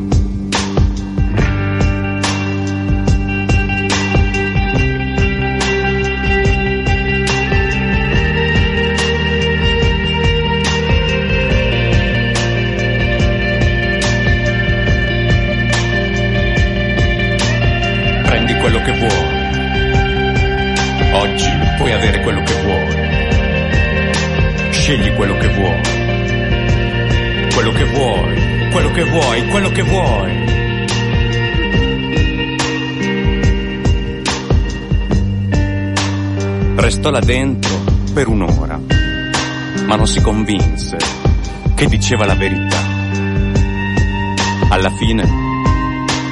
[28.95, 30.45] Che vuoi, quello che vuoi.
[36.77, 37.75] Restò là dentro
[38.13, 38.79] per un'ora,
[39.87, 40.97] ma non si convinse
[41.75, 42.79] che diceva la verità.
[44.69, 45.29] Alla fine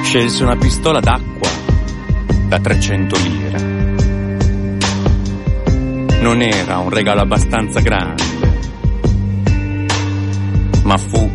[0.03, 1.49] scelse una pistola d'acqua
[2.47, 3.71] da 300 lire.
[6.21, 8.23] Non era un regalo abbastanza grande,
[10.83, 11.32] ma fu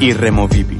[0.00, 0.75] irremovible.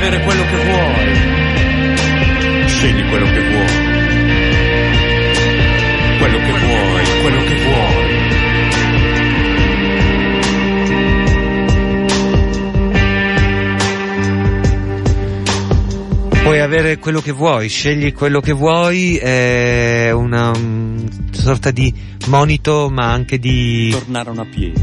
[0.00, 1.14] Avere quello che vuoi.
[2.68, 3.66] Scegli quello che vuoi.
[6.18, 8.18] Quello che vuoi, quello che vuoi.
[16.42, 20.52] Puoi avere quello che vuoi, scegli quello che vuoi, è una
[21.30, 21.94] sorta di
[22.26, 24.82] monito ma anche di, Tornarono a piedi.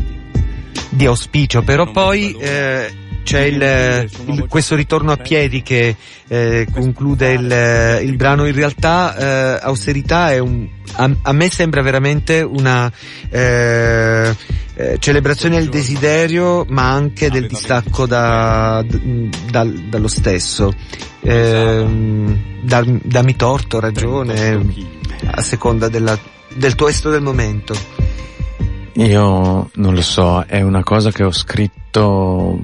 [0.90, 5.94] di auspicio, però Non poi eh, c'è il, il- questo ritorno a piedi che
[6.30, 8.46] eh, conclude il, il brano.
[8.46, 12.90] In realtà eh, austerità è un, a, a me sembra veramente una
[13.30, 14.34] eh,
[14.76, 20.72] eh, celebrazione del desiderio ma anche del distacco da, d- dal- dallo stesso.
[21.22, 24.66] Ehm, dar- dammi torto, ragione,
[25.32, 26.18] a seconda della-
[26.56, 27.76] del tuo esto del momento.
[28.98, 32.60] Io non lo so, è una cosa che ho scritto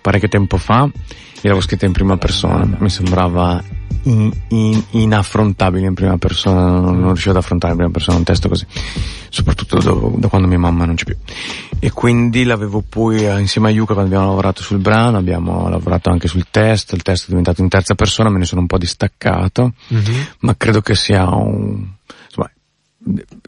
[0.00, 3.62] parecchio tempo fa e l'avevo scritta in prima persona, mi sembrava
[4.04, 8.24] in- in- inaffrontabile in prima persona, non, non riuscivo ad affrontare in prima persona un
[8.24, 8.66] testo così,
[9.28, 11.16] soprattutto do- da quando mia mamma non c'è più.
[11.78, 16.08] E quindi l'avevo poi eh, insieme a Yuka quando abbiamo lavorato sul brano, abbiamo lavorato
[16.08, 18.78] anche sul testo, il testo è diventato in terza persona, me ne sono un po'
[18.78, 19.72] distaccato,
[20.40, 21.86] ma credo che sia un,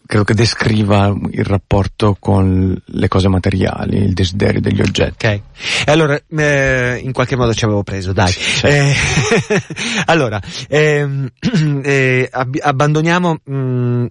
[0.07, 5.27] credo che descriva il rapporto con le cose materiali, il desiderio degli oggetti.
[5.27, 5.41] Ok.
[5.87, 8.31] E allora, eh, in qualche modo ci avevo preso, dai.
[8.33, 8.67] Sì.
[8.67, 8.95] Eh,
[10.07, 11.29] allora, ehm,
[11.83, 14.07] eh, ab- abbandoniamo, mh,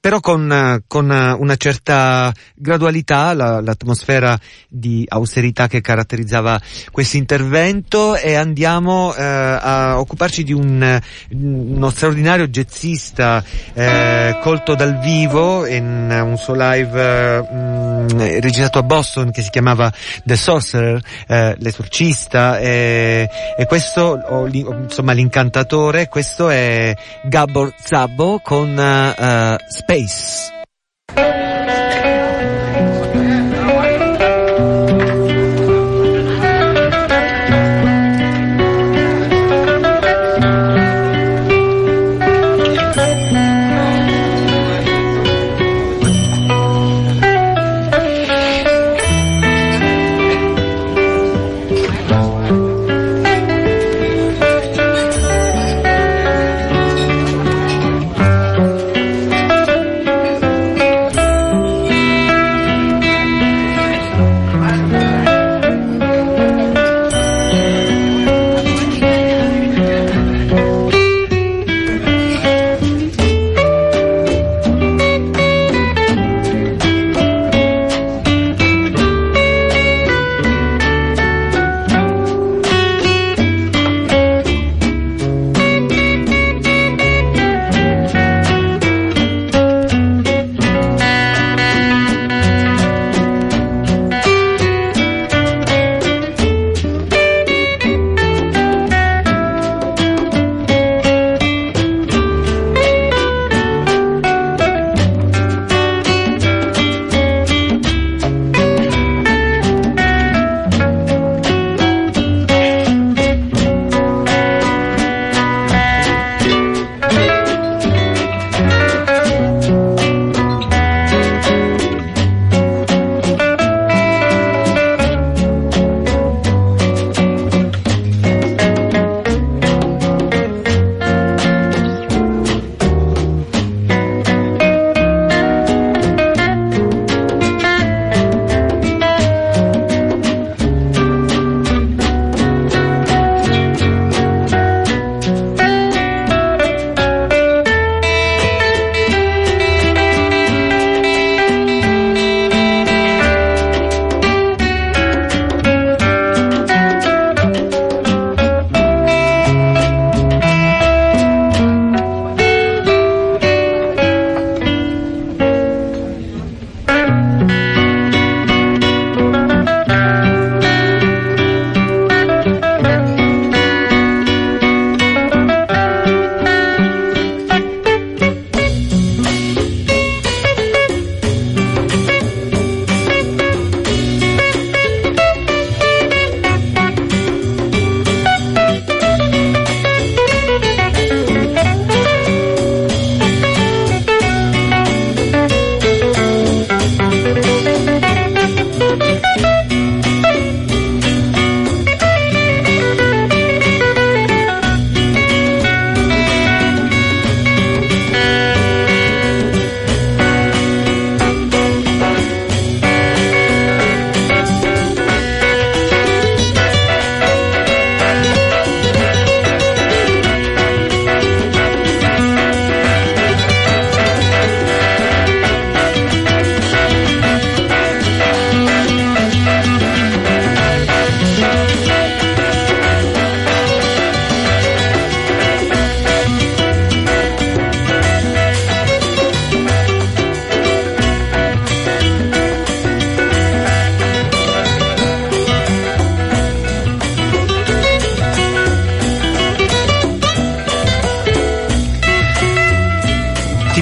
[0.00, 4.38] però con, eh, con eh, una certa gradualità la- l'atmosfera
[4.68, 6.60] di austerità che caratterizzava
[6.92, 13.42] questo intervento e andiamo eh, a occuparci di un, eh, uno straordinario jazzista
[13.74, 19.50] eh, colto dal vivo in un suo live eh, mh, registrato a Boston che si
[19.50, 19.92] chiamava
[20.24, 26.94] The Sorcerer, eh, l'esorcista e, e questo, o insomma l'incantatore, questo è
[27.24, 31.47] Gabor Zabo con eh, eh, Space.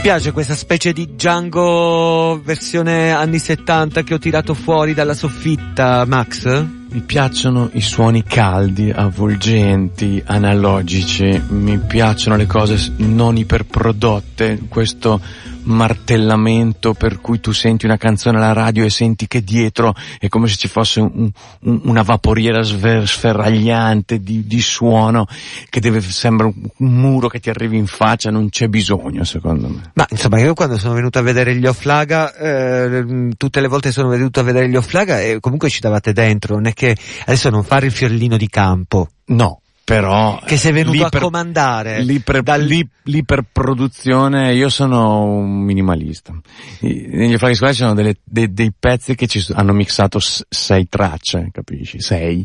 [0.06, 6.85] Piace questa specie di Django versione anni 70 che ho tirato fuori dalla soffitta, Max?
[6.96, 15.20] Mi piacciono i suoni caldi, avvolgenti, analogici, mi piacciono le cose non iperprodotte, questo
[15.66, 20.46] martellamento per cui tu senti una canzone alla radio e senti che dietro è come
[20.46, 21.28] se ci fosse un-
[21.62, 25.26] un- una vaporiera sver- sferragliante di, di suono
[25.68, 29.90] che deve sembra un, muro che ti arrivi in faccia, non c'è bisogno secondo me.
[29.94, 34.08] Ma insomma io quando sono venuto a vedere gli Offlaga, eh, tutte le volte sono
[34.08, 36.85] venuto a vedere gli Offlaga e comunque ci davate dentro, non è che
[37.24, 39.08] adesso non fare il fiorellino di campo.
[39.26, 40.40] No, però...
[40.44, 42.02] Che sei venuto a comandare.
[42.02, 46.34] l'iper- l'i- l'iperproduzione, io sono un minimalista.
[46.80, 51.50] Negli affari scolari ci sono delle- dei, dei pezzi che ci hanno mixato sei tracce,
[51.52, 52.00] capisci?
[52.00, 52.44] Sei.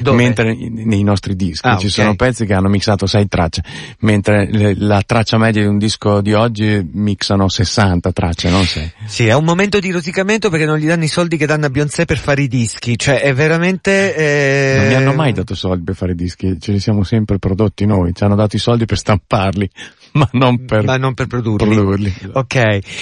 [0.00, 0.16] Dove?
[0.16, 1.92] Mentre nei nostri dischi Ah, ci ok.
[1.92, 3.64] sono pezzi che hanno mixato sei tracce,
[4.00, 8.92] mentre le- la traccia media di un disco di oggi mixano 60 tracce, non 6.
[9.06, 11.70] Sì, è un momento di rosicamento perché non gli danno i soldi che danno a
[11.70, 14.14] Beyoncé per fare i dischi, cioè è veramente...
[14.14, 17.38] eh, Non mi hanno mai dato soldi per fare i dischi, ce li siamo sempre
[17.38, 19.68] prodotti noi, ci hanno dato i soldi per stamparli,
[20.14, 21.74] ma non per, Ma non per produrli.
[21.74, 22.14] produrli.
[22.32, 22.54] Ok,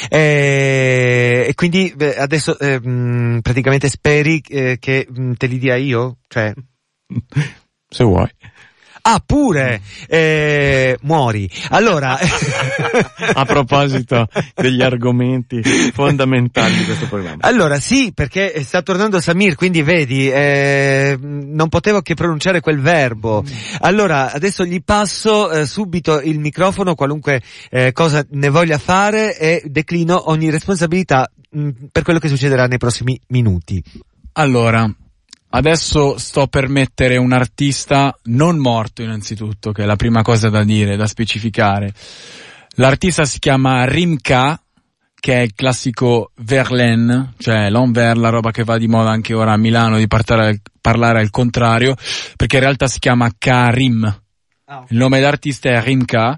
[0.08, 5.76] eh, e quindi beh, adesso eh, mh, praticamente speri eh, che mh, te li dia
[5.76, 6.18] io?
[6.28, 6.52] Cioè...
[7.88, 8.28] Se vuoi.
[9.06, 9.82] Ah, pure!
[10.08, 11.48] Eh, muori.
[11.68, 12.18] Allora...
[13.34, 17.38] A proposito degli argomenti fondamentali di questo programma.
[17.40, 23.44] Allora sì, perché sta tornando Samir, quindi vedi, eh, non potevo che pronunciare quel verbo.
[23.80, 29.62] Allora, adesso gli passo eh, subito il microfono, qualunque eh, cosa ne voglia fare e
[29.66, 33.82] declino ogni responsabilità mh, per quello che succederà nei prossimi minuti.
[34.32, 34.90] Allora,
[35.54, 40.64] adesso sto per mettere un artista non morto innanzitutto, che è la prima cosa da
[40.64, 41.92] dire, da specificare.
[42.76, 44.60] L'artista si chiama Rimka,
[45.14, 49.52] che è il classico Verlaine, cioè l'envers, la roba che va di moda anche ora
[49.52, 51.94] a Milano di parlare, parlare al contrario,
[52.36, 54.22] perché in realtà si chiama Karim.
[54.88, 56.36] Il nome d'artista è Rimka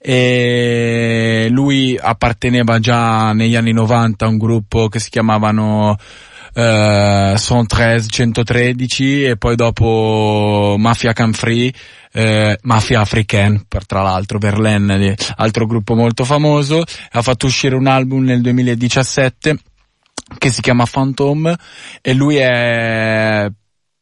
[0.00, 5.96] e lui apparteneva già negli anni 90 a un gruppo che si chiamavano
[6.54, 11.72] eh, 113, 113 e poi dopo Mafia Canfree,
[12.12, 16.82] eh, Mafia Africaine, per tra l'altro, Verlaine, di- altro gruppo molto famoso,
[17.12, 19.58] ha fatto uscire un album nel 2017
[20.36, 21.54] che si chiama Phantom
[22.02, 23.50] e lui è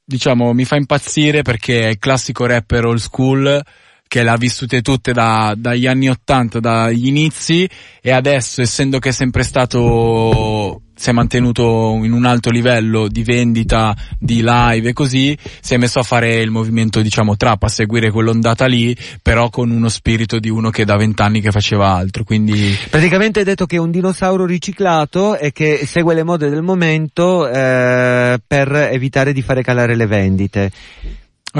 [0.08, 3.62] diciamo mi fa impazzire perché è il classico rapper old school
[4.08, 7.68] che l'ha vissute tutte da, dagli anni 80, dagli inizi
[8.00, 13.22] e adesso essendo che è sempre stato si è mantenuto in un alto livello di
[13.22, 17.68] vendita, di live e così, si è messo a fare il movimento diciamo trap, a
[17.68, 22.24] seguire quell'ondata lì, però con uno spirito di uno che da vent'anni che faceva altro,
[22.24, 26.62] quindi Praticamente hai detto che è un dinosauro riciclato e che segue le mode del
[26.62, 30.72] momento eh, per evitare di fare calare le vendite.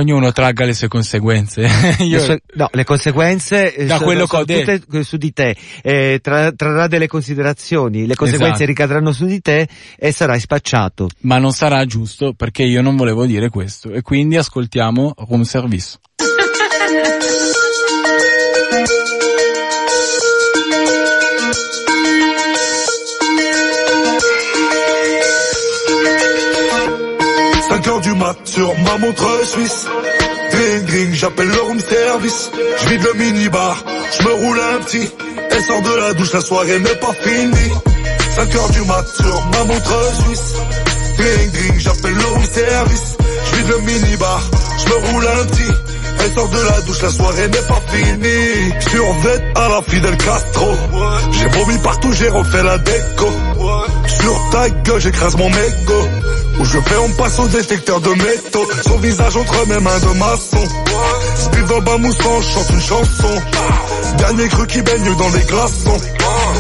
[0.01, 1.63] Ognuno tragga le sue conseguenze.
[2.01, 4.79] Io- Le sue- no, le conseguenze eh, Da sono- quello che sono ho detto.
[4.85, 5.57] tutte su di te.
[5.83, 8.69] Eh, tra- trarrà delle considerazioni, le conseguenze Esatto.
[8.71, 9.69] ricadranno su di te
[9.99, 11.09] e sarai spacciato.
[11.21, 15.99] ma non sarà giusto perché io non volevo dire questo e quindi ascoltiamo Room Service.
[28.45, 29.87] Sur ma montre suisse.
[30.51, 32.51] Dring dring, j'appelle le room service.
[32.79, 33.85] Je vide le minibar,
[34.19, 35.09] je me roule un petit.
[35.51, 37.73] Elle sort de la douche, la soirée n'est pas finie.
[38.37, 40.55] 5 heures du mat sur ma montre suisse.
[41.19, 43.17] Dring dring, j'appelle le room service.
[43.45, 44.41] Je vide le minibar,
[44.79, 45.73] je me roule un petit.
[46.19, 48.73] Elle sort de la douche, la soirée n'est pas finie.
[48.91, 50.75] Survête à la Fidel Castro.
[51.33, 53.31] J'ai vomi partout, j'ai refait la déco.
[54.09, 56.26] Sur ta gueule, j'écrase mon mégot.
[56.59, 58.67] Où je vais, on passe au détecteur de métaux.
[58.87, 60.65] Son visage entre mes mains de maçon.
[61.37, 63.43] Speed dans bas moussant, chante une chanson.
[64.19, 65.99] Dernier cru qui baigne dans les glaçons.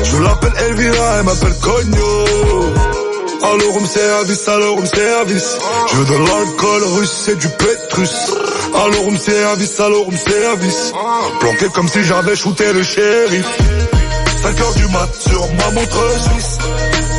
[0.05, 2.27] Je l'appelle Elvira, elle m'appelle Cogno.
[3.43, 5.59] Allo room service, allo room service.
[5.91, 8.33] Je veux de l'alcool russe et du pétrus.
[8.75, 10.93] Allo room service, allo room service.
[11.41, 13.47] Planqué comme si j'avais shooté le shérif.
[14.43, 16.59] 5 heures du mat sur ma montre suisse.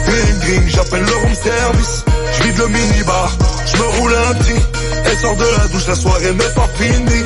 [0.05, 2.03] Dring dring, j'appelle le room service.
[2.37, 4.61] Je vide le minibar, je me roule un petit.
[5.05, 7.23] Elle sort de la douche, la soirée n'est pas finie.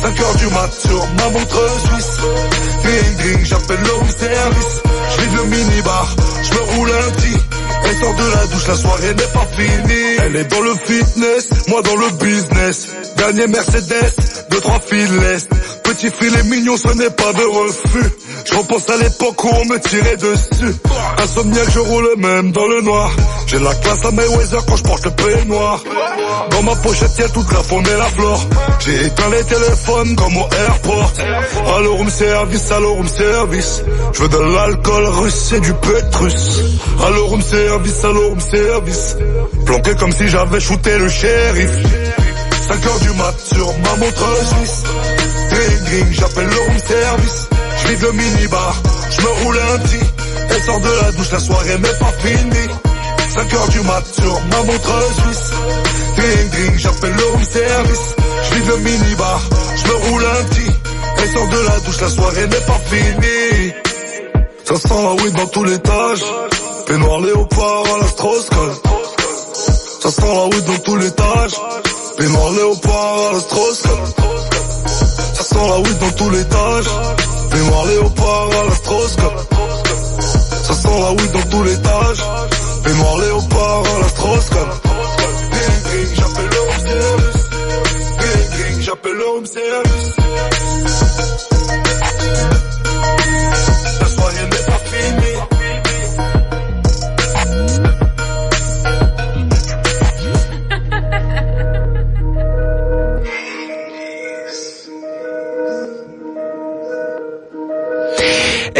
[0.00, 2.18] 5 heures du mat sur ma montre suisse.
[2.84, 4.82] Dring dring, j'appelle le room service.
[5.10, 7.38] Je vide le minibar, je me roule un petit.
[7.84, 10.16] Elle sort de la douche, la soirée n'est pas finie.
[10.24, 12.88] Elle est dans le fitness, moi dans le business.
[13.16, 14.14] Dernier Mercedes,
[14.50, 15.48] deux trois fils l'est.
[15.88, 18.10] Petit filet mignon, ce n'est pas de refus.
[18.44, 20.74] Je repense à l'époque où on me tirait dessus.
[21.18, 23.10] Insomniaque, je roule même dans le noir.
[23.46, 25.82] J'ai la classe à Mayweather quand je porte le peignoir.
[26.50, 28.44] Dans ma pochette, y'a toute la faune et la flore.
[28.80, 31.12] J'ai éteint les téléphones comme au airport.
[31.76, 33.82] Allo room service, allo room service.
[34.12, 36.64] Je veux de l'alcool russe et du pétrus.
[37.06, 39.16] Allo room service, allo room service.
[39.64, 41.70] Planqué comme si j'avais shooté le shérif.
[42.68, 44.82] 5 heures du mat sur ma montre suisse.
[45.86, 47.48] Dring, j'appelle le room service.
[47.78, 50.06] Je le minibar, je me roule un petit.
[50.50, 52.68] Elle sort de la douche, la soirée n'est pas finie.
[53.34, 55.50] 5 heures du mat sur ma montre suisse.
[56.16, 58.14] Dring dring, j'appelle le room service.
[58.42, 59.40] Je le minibar,
[59.76, 60.72] je me roule un petit.
[61.20, 63.72] Elle sort de la douche, la soirée n'est pas finie.
[64.64, 66.20] Ça sent la weed dans tout l'étage.
[66.86, 68.08] Peignoir léopard à la.
[70.00, 71.54] Ça sent la weed dans tout l'étage.
[72.18, 73.44] Les morts léopards à la Ça
[75.44, 76.86] sent la weed dans tout l'étage
[77.52, 78.72] Les morts léopards à la
[80.64, 82.18] Ça sent la weed dans tout l'étage
[82.86, 84.50] Les morts léopards à la strauss.
[84.50, 84.68] Gang
[85.84, 87.44] gang j'appelle le home service
[88.18, 90.27] Gang gang j'appelle le home service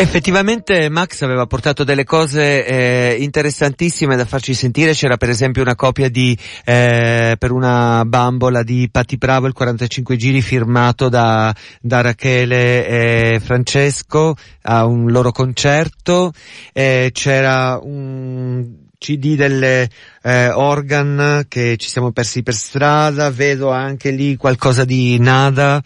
[0.01, 5.75] Effettivamente Max aveva portato delle cose eh, interessantissime da farci sentire, c'era per esempio una
[5.75, 12.01] copia di eh, per una bambola di Patti Bravo il 45 giri firmato da, da
[12.01, 16.33] Rachele e Francesco a un loro concerto,
[16.73, 19.89] eh, c'era un CD delle
[20.23, 25.81] eh, organ che ci siamo persi per strada, vedo anche lì qualcosa di nada,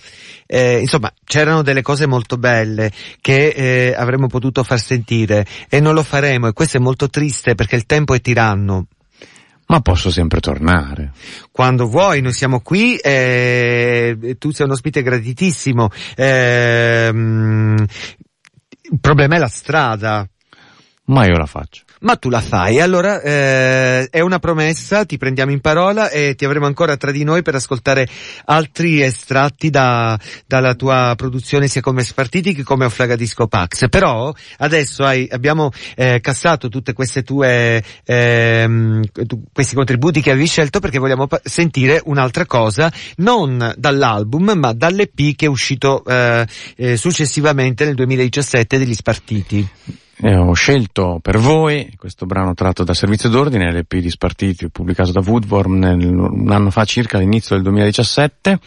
[0.46, 2.90] eh, insomma c'erano delle cose molto belle
[3.20, 7.54] che eh, avremmo potuto far sentire e non lo faremo e questo è molto triste
[7.54, 8.86] perché il tempo è tiranno.
[9.66, 11.12] Ma posso sempre tornare.
[11.50, 15.88] Quando vuoi, noi siamo qui, eh, tu sei un ospite graditissimo.
[16.16, 17.82] Ehm,
[18.90, 20.28] il problema è la strada.
[21.12, 21.82] Ma io la faccio.
[22.00, 26.44] Ma tu la fai, allora eh, è una promessa, ti prendiamo in parola e ti
[26.44, 28.08] avremo ancora tra di noi per ascoltare
[28.46, 33.88] altri estratti da, dalla tua produzione sia come Spartiti che come Offlaga Disco Pax.
[33.88, 40.80] Però adesso hai, abbiamo eh, cassato tutte queste tue, tu, questi contributi che avevi scelto
[40.80, 46.96] perché vogliamo pa- sentire un'altra cosa, non dall'album ma dall'EP che è uscito eh, eh,
[46.96, 49.68] successivamente nel 2017 degli Spartiti.
[50.24, 55.10] E ho scelto per voi questo brano tratto da Servizio d'Ordine, l'EP di Spartiti, pubblicato
[55.10, 58.60] da Woodworm nel, un anno fa circa, all'inizio del 2017,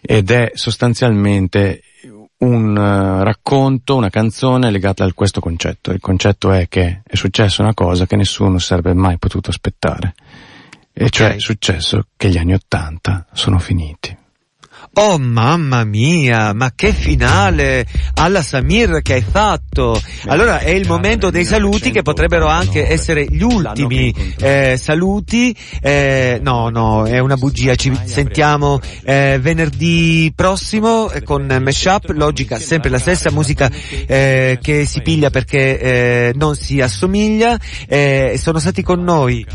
[0.00, 1.82] ed è sostanzialmente
[2.38, 5.90] un uh, racconto, una canzone legata a questo concetto.
[5.90, 10.14] Il concetto è che è successa una cosa che nessuno sarebbe mai potuto aspettare.
[10.92, 14.16] E cioè è successo che gli anni Ottanta sono finiti.
[14.92, 19.98] Oh mamma mia, ma che finale alla Samir che hai fatto!
[20.26, 25.56] Allora è il momento dei saluti che potrebbero anche essere gli ultimi eh, saluti.
[25.80, 27.76] Eh, no, no, è una bugia.
[27.76, 33.70] Ci sentiamo eh, venerdì prossimo eh, con Meshup, logica sempre la stessa musica
[34.06, 37.56] eh, che si piglia perché eh, non si assomiglia.
[37.86, 39.46] Eh, sono stati con noi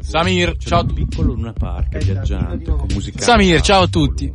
[0.00, 0.84] Samir, ciao.
[0.84, 3.22] Piccolo Luna Park viaggiante con musica.
[3.22, 4.30] Samir, ciao a tutti.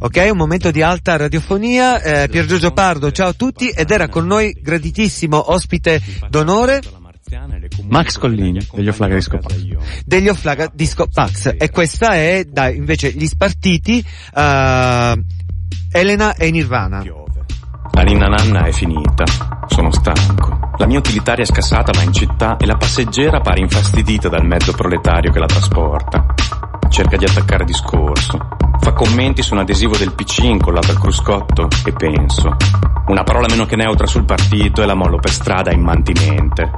[0.00, 2.00] Ok, un momento di alta radiofonia.
[2.00, 6.80] Eh, Pier Giorgio Pardo, ciao a tutti ed era con noi graditissimo ospite d'onore
[7.88, 9.54] Max Collini, degli Offlaga Disco Pax.
[10.04, 14.04] degli Offlaga Disco Pax e questa è da invece gli spartiti
[14.34, 15.24] eh,
[15.92, 17.04] Elena e Nirvana.
[17.92, 19.24] La ninna nanna è finita.
[19.66, 20.70] Sono stanco.
[20.78, 24.72] La mia utilitaria è scassata va in città e la passeggera pare infastidita dal mezzo
[24.72, 26.34] proletario che la trasporta.
[26.88, 28.38] Cerca di attaccare discorso.
[28.98, 32.56] Commenti su un adesivo del PC incollato al cruscotto e penso.
[33.06, 36.68] Una parola meno che neutra sul partito e la mollo per strada immantinente.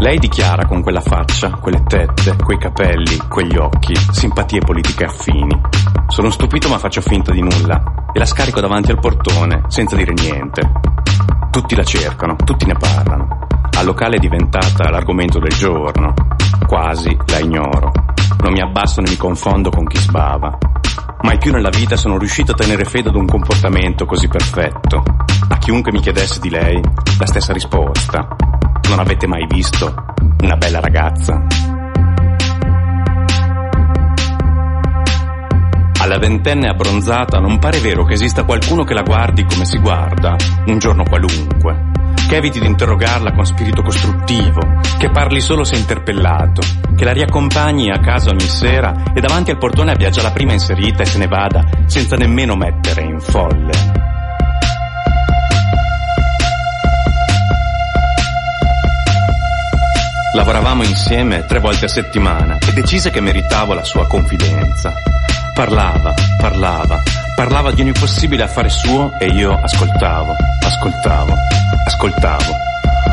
[0.00, 5.60] Lei dichiara con quella faccia, quelle tette, quei capelli, quegli occhi, simpatie politiche affini.
[6.08, 10.14] Sono stupito ma faccio finta di nulla e la scarico davanti al portone senza dire
[10.14, 10.62] niente.
[11.50, 13.43] Tutti la cercano, tutti ne parlano.
[13.76, 16.14] Al locale è diventata l'argomento del giorno.
[16.66, 17.90] Quasi la ignoro.
[18.40, 20.56] Non mi abbasso né mi confondo con chi sbava.
[21.22, 25.02] Mai più nella vita sono riuscito a tenere fede ad un comportamento così perfetto.
[25.48, 26.80] A chiunque mi chiedesse di lei,
[27.18, 28.36] la stessa risposta.
[28.88, 29.92] Non avete mai visto
[30.42, 31.42] una bella ragazza?
[36.00, 40.36] Alla ventenne abbronzata non pare vero che esista qualcuno che la guardi come si guarda,
[40.66, 41.92] un giorno qualunque.
[42.34, 46.62] Che eviti di interrogarla con spirito costruttivo, che parli solo se interpellato,
[46.96, 50.52] che la riaccompagni a casa ogni sera e davanti al portone abbia già la prima
[50.52, 53.70] inserita e se ne vada senza nemmeno mettere in folle.
[60.34, 64.92] Lavoravamo insieme tre volte a settimana e decise che meritavo la sua confidenza.
[65.54, 67.00] Parlava, parlava,
[67.34, 71.34] parlava di ogni possibile affare suo e io ascoltavo, ascoltavo,
[71.86, 72.56] ascoltavo.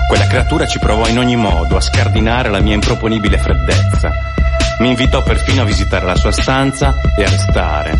[0.07, 4.09] Quella creatura ci provò in ogni modo a scardinare la mia improponibile freddezza.
[4.79, 7.97] Mi invitò perfino a visitare la sua stanza e a restare,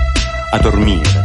[0.51, 1.23] a dormire.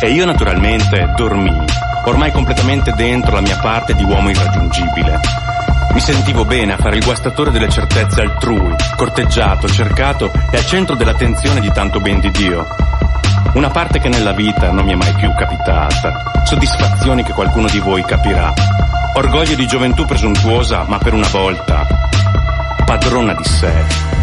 [0.00, 1.64] E io naturalmente dormii,
[2.04, 5.20] ormai completamente dentro la mia parte di uomo irraggiungibile.
[5.92, 10.94] Mi sentivo bene a fare il guastatore delle certezze altrui, corteggiato, cercato e al centro
[10.94, 12.66] dell'attenzione di tanto ben di Dio.
[13.54, 16.42] Una parte che nella vita non mi è mai più capitata.
[16.44, 18.52] Soddisfazioni che qualcuno di voi capirà.
[19.14, 21.86] Orgoglio di gioventù presuntuosa, ma per una volta
[22.84, 24.17] padrona di sé.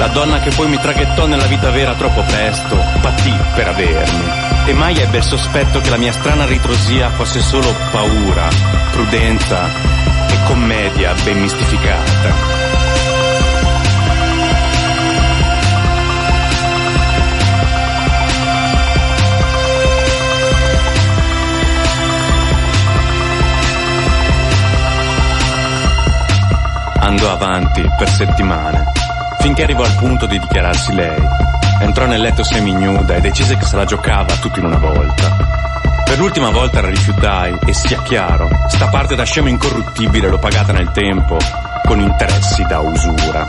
[0.00, 4.24] La donna che poi mi traghettò nella vita vera troppo presto, patì per avermi.
[4.64, 8.48] E mai ebbe il sospetto che la mia strana ritrosia fosse solo paura,
[8.92, 12.32] prudenza e commedia ben mistificata.
[27.00, 28.92] Andò avanti per settimane,
[29.40, 31.22] finché arrivò al punto di dichiararsi lei.
[31.80, 35.36] Entrò nel letto seminuda e decise che se la giocava tutto in una volta.
[36.04, 40.72] Per l'ultima volta la rifiutai e sia chiaro, sta parte da scemo incorruttibile l'ho pagata
[40.72, 41.38] nel tempo
[41.86, 43.48] con interessi da usura.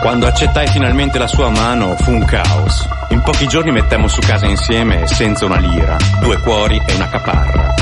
[0.00, 2.88] Quando accettai finalmente la sua mano fu un caos.
[3.08, 7.74] In pochi giorni mettemmo su casa insieme senza una lira, due cuori e una caparra.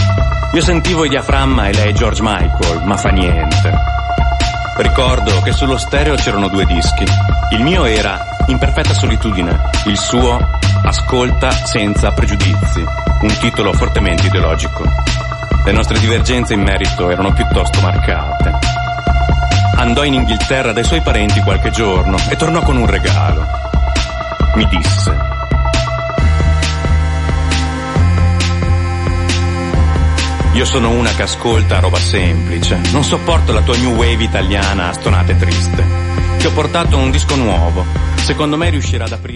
[0.53, 3.90] Io sentivo il diaframma e lei George Michael, ma fa niente.
[4.81, 7.05] Ricordo che sullo stereo c'erano due dischi.
[7.51, 10.39] Il mio era In perfetta solitudine, il suo
[10.83, 12.83] Ascolta senza pregiudizi,
[13.21, 14.85] un titolo fortemente ideologico.
[15.67, 18.59] Le nostre divergenze in merito erano piuttosto marcate.
[19.77, 23.47] Andò in Inghilterra dai suoi parenti qualche giorno e tornò con un regalo.
[24.55, 25.15] Mi disse,
[30.53, 32.81] Io sono una che ascolta roba semplice.
[32.91, 35.85] Non sopporto la tua new wave italiana stonata e triste.
[36.39, 37.85] Ti ho portato un disco nuovo.
[38.17, 39.29] Secondo me riuscirà ad aprire